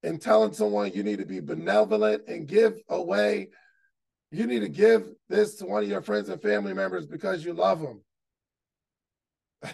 and 0.04 0.22
telling 0.22 0.54
someone 0.54 0.92
you 0.94 1.04
need 1.04 1.20
to 1.20 1.26
be 1.26 1.40
benevolent 1.40 2.24
and 2.28 2.48
give 2.48 2.78
away, 2.90 3.50
you 4.32 4.48
need 4.48 4.62
to 4.62 4.70
give 4.70 5.08
this 5.30 5.56
to 5.56 5.66
one 5.66 5.84
of 5.84 5.90
your 5.90 6.02
friends 6.02 6.30
and 6.30 6.42
family 6.42 6.74
members 6.74 7.06
because 7.06 7.46
you 7.46 7.54
love 7.54 7.82
them. 7.82 8.02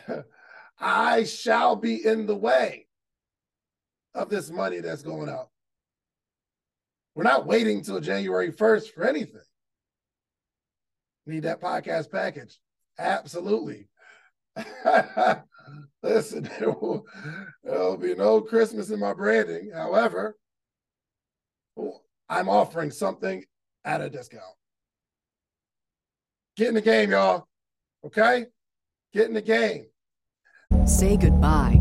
I 0.80 1.26
shall 1.26 1.76
be 1.76 2.06
in 2.06 2.26
the 2.26 2.36
way 2.36 2.88
of 4.14 4.30
this 4.30 4.50
money 4.50 4.80
that's 4.80 5.04
going 5.04 5.30
out. 5.30 5.50
We're 7.16 7.24
not 7.24 7.46
waiting 7.46 7.84
till 7.84 8.00
January 8.00 8.52
1st 8.52 8.94
for 8.94 9.08
anything. 9.08 9.42
Need 11.26 11.44
that 11.44 11.62
podcast 11.62 12.12
package. 12.12 12.60
Absolutely. 12.98 13.88
Listen, 16.04 16.44
there 16.60 16.72
will, 16.72 17.06
there 17.64 17.80
will 17.80 17.98
be 17.98 18.16
no 18.16 18.42
Christmas 18.42 18.90
in 18.90 19.00
my 19.00 19.14
branding. 19.14 19.72
However, 19.74 20.38
I'm 22.30 22.50
offering 22.50 22.92
something 22.92 23.44
at 23.86 24.02
a 24.02 24.10
discount. 24.10 24.44
Get 26.58 26.70
in 26.70 26.76
the 26.76 26.82
game, 26.82 27.12
y'all. 27.12 27.48
Okay? 28.06 28.46
Get 29.14 29.28
in 29.28 29.34
the 29.34 29.42
game. 29.42 29.86
Say 30.86 31.18
goodbye 31.18 31.81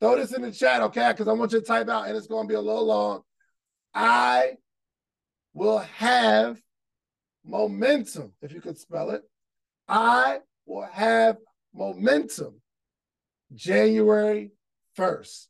Throw 0.00 0.16
this 0.16 0.32
in 0.32 0.42
the 0.42 0.52
chat, 0.52 0.80
okay? 0.82 1.10
Because 1.10 1.28
I 1.28 1.32
want 1.32 1.52
you 1.52 1.60
to 1.60 1.66
type 1.66 1.88
out, 1.88 2.06
and 2.06 2.16
it's 2.16 2.28
going 2.28 2.46
to 2.46 2.48
be 2.48 2.54
a 2.54 2.60
little 2.60 2.86
long. 2.86 3.22
I 3.92 4.52
will 5.54 5.78
have 5.78 6.60
momentum, 7.44 8.32
if 8.42 8.52
you 8.52 8.60
could 8.60 8.78
spell 8.78 9.10
it. 9.10 9.22
I 9.88 10.38
will 10.66 10.88
have 10.92 11.38
momentum 11.74 12.60
January 13.54 14.52
1st. 14.96 15.46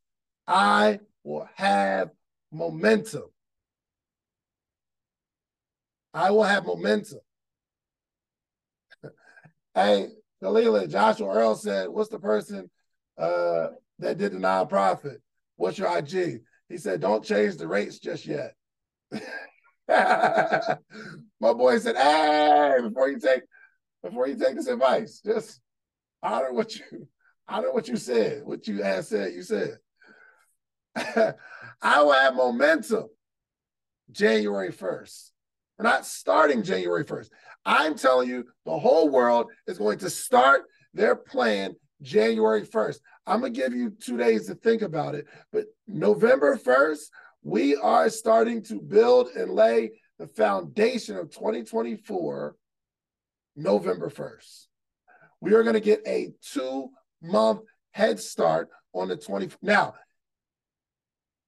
I 0.47 1.01
will 1.25 1.49
have 1.57 2.11
momentum. 2.51 3.25
I 6.15 6.31
will 6.31 6.45
have 6.45 6.65
momentum. 6.65 7.19
hey, 9.75 10.09
Kalila, 10.43 10.89
Joshua 10.89 11.29
Earl 11.29 11.55
said, 11.55 11.89
what's 11.89 12.09
the 12.09 12.19
person 12.19 12.71
uh, 13.19 13.69
that 13.99 14.19
did 14.19 14.33
the 14.33 14.39
nonprofit. 14.39 15.19
What's 15.57 15.79
your 15.79 15.97
IG? 15.97 16.41
He 16.69 16.77
said, 16.77 17.01
don't 17.01 17.25
change 17.25 17.57
the 17.57 17.67
rates 17.67 17.99
just 17.99 18.27
yet. 18.27 18.55
My 19.89 20.77
boy 21.41 21.79
said, 21.79 21.97
hey, 21.97 22.77
before 22.83 23.09
you 23.09 23.19
take 23.19 23.43
before 24.03 24.29
you 24.29 24.37
take 24.37 24.55
this 24.55 24.69
advice, 24.69 25.21
just 25.25 25.61
honor 26.23 26.53
what 26.53 26.77
you 26.77 27.09
honor 27.49 27.73
what 27.73 27.89
you 27.89 27.97
said, 27.97 28.43
what 28.45 28.69
you 28.69 28.83
had 28.83 29.05
said, 29.05 29.33
you 29.33 29.43
said. 29.43 29.79
I 31.83 32.03
will 32.03 32.13
have 32.13 32.35
momentum 32.35 33.09
January 34.11 34.73
1st. 34.73 35.31
We're 35.79 35.85
not 35.85 36.07
starting 36.07 36.63
January 36.63 37.05
1st. 37.05 37.29
I'm 37.65 37.97
telling 37.97 38.29
you, 38.29 38.45
the 38.67 38.79
whole 38.79 39.09
world 39.09 39.47
is 39.67 39.79
going 39.79 39.99
to 39.99 40.11
start 40.11 40.63
their 40.93 41.15
plan 41.15 41.77
January 42.03 42.63
1st. 42.63 42.99
I'm 43.29 43.43
to 43.43 43.51
give 43.51 43.75
you 43.75 43.91
two 43.91 44.17
days 44.17 44.47
to 44.47 44.55
think 44.55 44.83
about 44.83 45.15
it. 45.15 45.27
But 45.53 45.67
November 45.87 46.57
1st, 46.57 47.11
we 47.43 47.77
are 47.77 48.09
starting 48.09 48.63
to 48.65 48.81
build 48.81 49.29
and 49.37 49.53
lay 49.53 49.93
the 50.19 50.27
foundation 50.27 51.17
of 51.17 51.31
2024 51.31 52.57
November 53.57 54.09
1st. 54.09 54.67
We 55.41 55.55
are 55.55 55.63
to 55.63 55.81
get 55.81 56.03
a 56.07 56.33
two 56.43 56.89
month 57.23 57.61
head 57.93 58.19
start 58.19 58.71
on 58.95 59.09
the 59.09 59.17
20. 59.17 59.51
Now, 59.63 59.95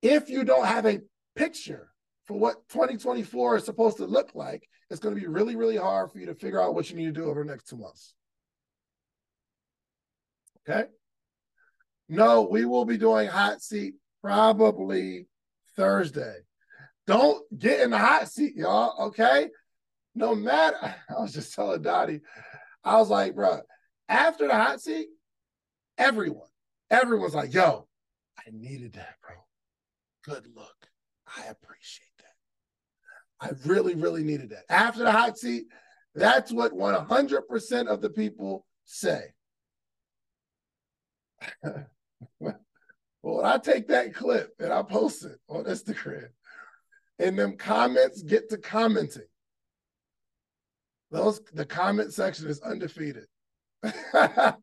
if 0.03 0.29
you 0.29 0.45
don't 0.45 0.67
have 0.67 0.87
a 0.87 1.01
picture 1.35 1.91
for 2.27 2.39
what 2.39 2.69
2024 2.69 3.57
is 3.57 3.65
supposed 3.65 3.97
to 3.97 4.07
look 4.07 4.31
like, 4.35 4.69
it's 4.91 5.01
going 5.01 5.15
to 5.15 5.21
be 5.21 5.27
really, 5.27 5.57
really 5.57 5.77
hard 5.77 6.13
for 6.13 6.19
you 6.19 6.27
to 6.27 6.35
figure 6.35 6.61
out 6.61 6.75
what 6.75 6.91
you 6.91 6.97
need 6.97 7.07
to 7.07 7.21
do 7.21 7.25
over 7.25 7.43
the 7.43 7.51
next 7.51 7.69
two 7.69 7.77
months. 7.77 8.15
Okay. 10.69 10.89
No, 12.11 12.43
we 12.43 12.65
will 12.65 12.85
be 12.85 12.99
doing 12.99 13.29
hot 13.29 13.63
seat 13.63 13.95
probably 14.21 15.29
Thursday. 15.77 16.39
Don't 17.07 17.41
get 17.57 17.81
in 17.81 17.91
the 17.91 17.99
hot 17.99 18.29
seat, 18.29 18.57
y'all. 18.57 19.07
Okay. 19.07 19.49
No 20.17 20.35
matter, 20.35 20.77
I 21.09 21.21
was 21.21 21.33
just 21.33 21.55
telling 21.55 21.83
Dottie, 21.83 22.21
I 22.83 22.97
was 22.97 23.11
like, 23.11 23.37
bro, 23.37 23.61
after 24.09 24.49
the 24.49 24.55
hot 24.55 24.81
seat, 24.81 25.07
everyone, 25.97 26.49
everyone's 26.91 27.35
like, 27.35 27.55
yo, 27.55 27.87
I 28.37 28.43
needed 28.51 28.95
that, 28.95 29.15
bro. 29.23 29.37
Good 30.25 30.49
look. 30.53 30.89
I 31.29 31.43
appreciate 31.43 32.09
that. 32.19 32.35
I 33.41 33.51
really, 33.69 33.95
really 33.95 34.25
needed 34.25 34.51
that. 34.51 34.65
After 34.69 35.05
the 35.05 35.13
hot 35.13 35.39
seat, 35.39 35.67
that's 36.17 36.51
what 36.51 36.73
100% 36.73 37.87
of 37.87 38.01
the 38.01 38.11
people 38.11 38.67
say. 38.85 39.33
well, 43.23 43.45
I 43.45 43.59
take 43.59 43.89
that 43.89 44.15
clip 44.15 44.55
and 44.59 44.73
I 44.73 44.83
post 44.83 45.25
it 45.25 45.39
on 45.49 45.65
Instagram, 45.65 46.29
and 47.19 47.39
them 47.39 47.57
comments 47.57 48.23
get 48.23 48.51
to 48.51 48.59
commenting, 48.59 49.23
those 51.11 51.41
the 51.53 51.67
comment 51.67 52.13
section 52.13 52.49
is 52.49 52.61
undefeated. 52.61 53.27
the 53.83 54.57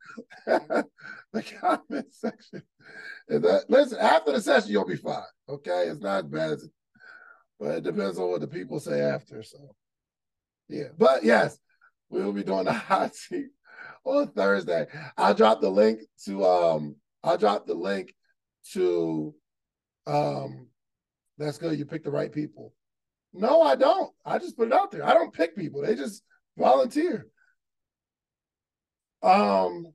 comment 1.59 2.07
section. 2.11 2.63
That, 3.27 3.65
listen, 3.67 3.97
after 3.99 4.31
the 4.31 4.41
session, 4.41 4.71
you'll 4.71 4.85
be 4.85 4.95
fine. 4.95 5.23
Okay, 5.49 5.87
it's 5.87 5.99
not 5.99 6.31
bad 6.31 6.51
as, 6.51 6.69
but 7.59 7.77
it 7.77 7.83
depends 7.83 8.17
on 8.17 8.29
what 8.29 8.41
the 8.41 8.47
people 8.47 8.79
say 8.79 9.01
after. 9.01 9.43
So, 9.43 9.75
yeah, 10.69 10.89
but 10.97 11.23
yes, 11.23 11.57
we 12.09 12.23
will 12.23 12.33
be 12.33 12.43
doing 12.43 12.65
the 12.65 12.73
hot 12.73 13.15
seat 13.15 13.49
on 14.05 14.27
Thursday. 14.29 14.87
I'll 15.17 15.33
drop 15.33 15.59
the 15.59 15.69
link 15.69 16.01
to 16.25 16.45
um 16.45 16.95
I'll 17.27 17.37
drop 17.37 17.65
the 17.67 17.73
link 17.73 18.13
to 18.73 19.33
um 20.05 20.67
that's 21.37 21.57
good. 21.57 21.77
You 21.77 21.85
picked 21.85 22.05
the 22.05 22.11
right 22.11 22.31
people. 22.31 22.73
No, 23.33 23.61
I 23.61 23.75
don't. 23.75 24.11
I 24.25 24.39
just 24.39 24.57
put 24.57 24.67
it 24.67 24.73
out 24.73 24.91
there. 24.91 25.05
I 25.05 25.13
don't 25.13 25.33
pick 25.33 25.55
people. 25.55 25.81
They 25.81 25.95
just 25.95 26.23
volunteer. 26.57 27.27
Um, 29.21 29.93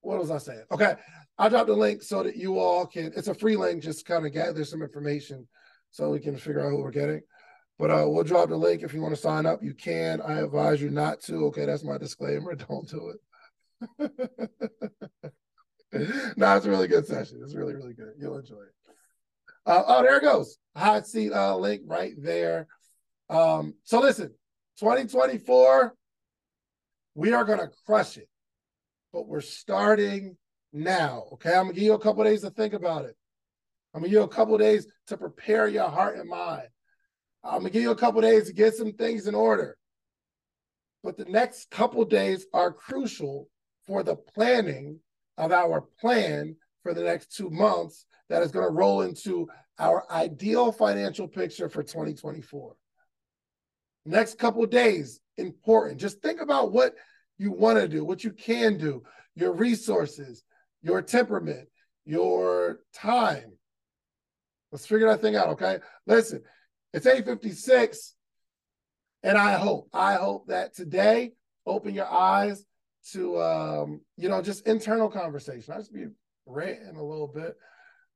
what 0.00 0.18
was 0.18 0.30
I 0.30 0.38
saying? 0.38 0.64
Okay. 0.72 0.94
I'll 1.38 1.50
drop 1.50 1.66
the 1.68 1.74
link 1.74 2.02
so 2.02 2.22
that 2.22 2.36
you 2.36 2.58
all 2.58 2.86
can 2.86 3.12
it's 3.16 3.28
a 3.28 3.34
free 3.34 3.56
link, 3.56 3.82
just 3.82 4.04
kind 4.04 4.26
of 4.26 4.32
gather 4.32 4.64
some 4.64 4.82
information 4.82 5.46
so 5.90 6.10
we 6.10 6.20
can 6.20 6.36
figure 6.36 6.66
out 6.66 6.70
who 6.70 6.82
we're 6.82 6.90
getting. 6.90 7.22
But 7.78 7.90
uh, 7.90 8.04
we'll 8.08 8.24
drop 8.24 8.50
the 8.50 8.56
link 8.56 8.82
if 8.82 8.92
you 8.92 9.00
want 9.00 9.14
to 9.14 9.20
sign 9.20 9.46
up. 9.46 9.62
You 9.62 9.72
can. 9.72 10.20
I 10.20 10.40
advise 10.40 10.82
you 10.82 10.90
not 10.90 11.20
to. 11.22 11.46
Okay, 11.46 11.64
that's 11.64 11.84
my 11.84 11.96
disclaimer. 11.96 12.54
Don't 12.68 12.88
do 12.88 13.14
it. 14.00 14.50
no, 16.36 16.56
it's 16.56 16.66
a 16.66 16.70
really 16.70 16.88
good 16.88 17.06
session. 17.06 17.40
It's 17.42 17.54
really, 17.54 17.74
really 17.74 17.94
good. 17.94 18.12
You'll 18.18 18.38
enjoy 18.38 18.62
it. 18.62 18.94
Uh, 19.66 19.82
oh, 19.86 20.02
there 20.02 20.18
it 20.18 20.22
goes. 20.22 20.56
Hot 20.76 21.06
seat 21.06 21.32
uh, 21.32 21.56
link 21.56 21.82
right 21.86 22.14
there. 22.16 22.68
Um, 23.28 23.74
so 23.84 24.00
listen, 24.00 24.28
2024, 24.78 25.94
we 27.14 27.32
are 27.32 27.44
going 27.44 27.58
to 27.58 27.70
crush 27.84 28.16
it, 28.16 28.28
but 29.12 29.26
we're 29.26 29.40
starting 29.40 30.36
now. 30.72 31.24
Okay, 31.32 31.50
I'm 31.50 31.64
gonna 31.64 31.74
give 31.74 31.84
you 31.84 31.94
a 31.94 31.98
couple 31.98 32.24
days 32.24 32.42
to 32.42 32.50
think 32.50 32.74
about 32.74 33.04
it. 33.04 33.16
I'm 33.94 34.00
gonna 34.00 34.08
give 34.08 34.20
you 34.20 34.22
a 34.22 34.28
couple 34.28 34.56
days 34.58 34.86
to 35.08 35.16
prepare 35.16 35.66
your 35.68 35.88
heart 35.88 36.16
and 36.18 36.28
mind. 36.28 36.68
I'm 37.42 37.58
gonna 37.58 37.70
give 37.70 37.82
you 37.82 37.90
a 37.90 37.96
couple 37.96 38.20
days 38.20 38.46
to 38.46 38.52
get 38.52 38.74
some 38.74 38.92
things 38.92 39.26
in 39.26 39.34
order. 39.34 39.76
But 41.02 41.16
the 41.16 41.24
next 41.24 41.70
couple 41.70 42.04
days 42.04 42.46
are 42.52 42.72
crucial 42.72 43.48
for 43.86 44.02
the 44.02 44.16
planning 44.16 45.00
of 45.40 45.52
our 45.52 45.80
plan 45.80 46.54
for 46.82 46.92
the 46.92 47.02
next 47.02 47.34
two 47.34 47.50
months 47.50 48.04
that 48.28 48.42
is 48.42 48.52
going 48.52 48.66
to 48.66 48.72
roll 48.72 49.00
into 49.00 49.48
our 49.78 50.04
ideal 50.12 50.70
financial 50.70 51.26
picture 51.26 51.68
for 51.68 51.82
2024. 51.82 52.76
Next 54.04 54.38
couple 54.38 54.64
days, 54.66 55.18
important. 55.38 55.98
Just 55.98 56.20
think 56.20 56.42
about 56.42 56.72
what 56.72 56.94
you 57.38 57.52
want 57.52 57.78
to 57.78 57.88
do, 57.88 58.04
what 58.04 58.22
you 58.22 58.32
can 58.32 58.76
do, 58.76 59.02
your 59.34 59.52
resources, 59.52 60.44
your 60.82 61.00
temperament, 61.00 61.68
your 62.04 62.80
time. 62.94 63.52
Let's 64.70 64.86
figure 64.86 65.08
that 65.08 65.22
thing 65.22 65.36
out, 65.36 65.48
okay? 65.48 65.78
Listen, 66.06 66.42
it's 66.92 67.06
856. 67.06 68.14
And 69.22 69.38
I 69.38 69.54
hope, 69.54 69.88
I 69.92 70.14
hope 70.14 70.48
that 70.48 70.74
today 70.74 71.32
open 71.66 71.94
your 71.94 72.10
eyes 72.10 72.64
to 73.12 73.40
um, 73.40 74.00
you 74.16 74.28
know, 74.28 74.42
just 74.42 74.66
internal 74.66 75.08
conversation. 75.08 75.72
I 75.72 75.78
just 75.78 75.92
be 75.92 76.06
ranting 76.46 76.96
a 76.96 77.04
little 77.04 77.28
bit, 77.28 77.56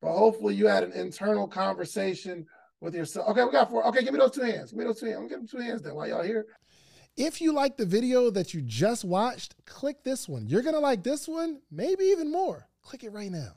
but 0.00 0.12
hopefully 0.12 0.54
you 0.54 0.66
had 0.66 0.84
an 0.84 0.92
internal 0.92 1.46
conversation 1.46 2.46
with 2.80 2.94
yourself. 2.94 3.28
Okay, 3.30 3.44
we 3.44 3.50
got 3.50 3.70
four. 3.70 3.86
Okay, 3.88 4.04
give 4.04 4.12
me 4.12 4.18
those 4.18 4.32
two 4.32 4.42
hands. 4.42 4.70
Give 4.70 4.78
me 4.78 4.84
those 4.84 5.00
two 5.00 5.06
hands. 5.06 5.18
I'm 5.18 5.28
give 5.28 5.50
two 5.50 5.58
hands 5.58 5.82
then 5.82 5.94
while 5.94 6.08
y'all 6.08 6.22
here. 6.22 6.46
If 7.16 7.40
you 7.40 7.52
like 7.52 7.76
the 7.76 7.86
video 7.86 8.30
that 8.30 8.54
you 8.54 8.60
just 8.60 9.04
watched, 9.04 9.54
click 9.66 10.02
this 10.02 10.28
one. 10.28 10.48
You're 10.48 10.62
gonna 10.62 10.80
like 10.80 11.02
this 11.04 11.28
one, 11.28 11.60
maybe 11.70 12.04
even 12.04 12.30
more. 12.30 12.68
Click 12.82 13.04
it 13.04 13.12
right 13.12 13.30
now. 13.30 13.52